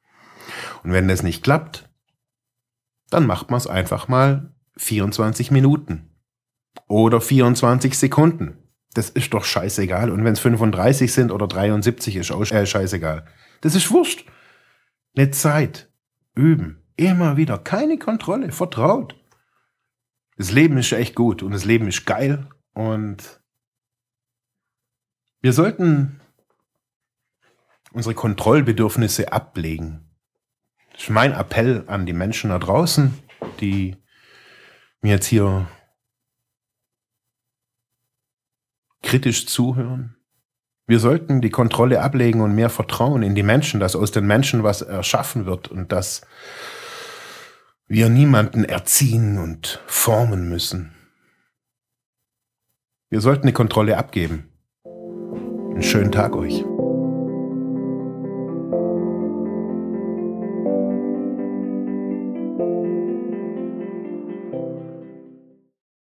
Und 0.85 0.93
wenn 0.93 1.09
das 1.09 1.23
nicht 1.23 1.43
klappt, 1.43 1.89
dann 3.09 3.27
macht 3.27 3.51
man 3.51 3.57
es 3.57 3.67
einfach 3.67 4.09
mal 4.09 4.53
24 4.77 5.51
Minuten 5.51 6.11
oder 6.89 7.23
24 7.23 7.97
Sekunden. 7.97 8.59
Das 8.93 9.09
ist 9.09 9.33
doch 9.33 9.47
scheißegal. 9.47 10.11
Und 10.11 10.23
wenn 10.23 10.35
es 10.35 10.41
35 10.41 11.11
sind 11.11 11.33
oder 11.33 11.47
73, 11.47 12.17
ist 12.17 12.31
auch 12.31 12.43
äh, 12.43 12.67
scheißegal. 12.67 13.25
Das 13.63 13.75
ist 13.75 13.91
wurscht. 13.91 14.27
Eine 15.17 15.31
Zeit. 15.31 15.91
Üben. 16.35 16.83
Immer 16.97 17.37
wieder. 17.37 17.59
Keine 17.59 17.99
Kontrolle. 17.99 18.53
Vertraut. 18.53 19.15
Das 20.37 20.53
Leben 20.53 20.77
ist 20.79 20.93
echt 20.93 21.15
gut 21.15 21.43
und 21.43 21.53
das 21.53 21.65
Leben 21.65 21.89
ist 21.89 22.07
geil. 22.07 22.49
Und 22.75 23.41
wir 25.41 25.53
sollten 25.53 26.21
unsere 27.93 28.15
Kontrollbedürfnisse 28.15 29.33
ablegen. 29.33 30.11
Das 30.93 31.05
ist 31.05 31.11
mein 31.11 31.33
Appell 31.33 31.85
an 31.87 32.07
die 32.07 32.13
Menschen 32.13 32.51
da 32.51 32.59
draußen, 32.59 33.19
die 33.61 33.97
mir 35.01 35.13
jetzt 35.13 35.27
hier 35.27 35.69
kritisch 39.03 39.47
zuhören. 39.47 40.17
Wir 40.87 41.01
sollten 41.01 41.41
die 41.41 41.51
Kontrolle 41.51 42.03
ablegen 42.03 42.41
und 42.41 42.55
mehr 42.55 42.71
Vertrauen 42.71 43.23
in 43.23 43.35
die 43.35 43.43
Menschen, 43.43 43.81
dass 43.81 43.97
aus 43.97 44.11
den 44.11 44.27
Menschen 44.27 44.63
was 44.63 44.83
erschaffen 44.83 45.47
wird 45.47 45.69
und 45.69 45.93
dass 45.93 46.23
wir 47.89 48.09
niemanden 48.09 48.65
erziehen 48.65 49.39
und 49.39 49.83
formen 49.87 50.49
müssen. 50.49 50.93
Wir 53.09 53.21
sollten 53.21 53.47
die 53.47 53.53
Kontrolle 53.53 53.97
abgeben. 53.97 54.51
Einen 54.85 55.83
schönen 55.83 56.11
Tag 56.11 56.35
euch. 56.35 56.65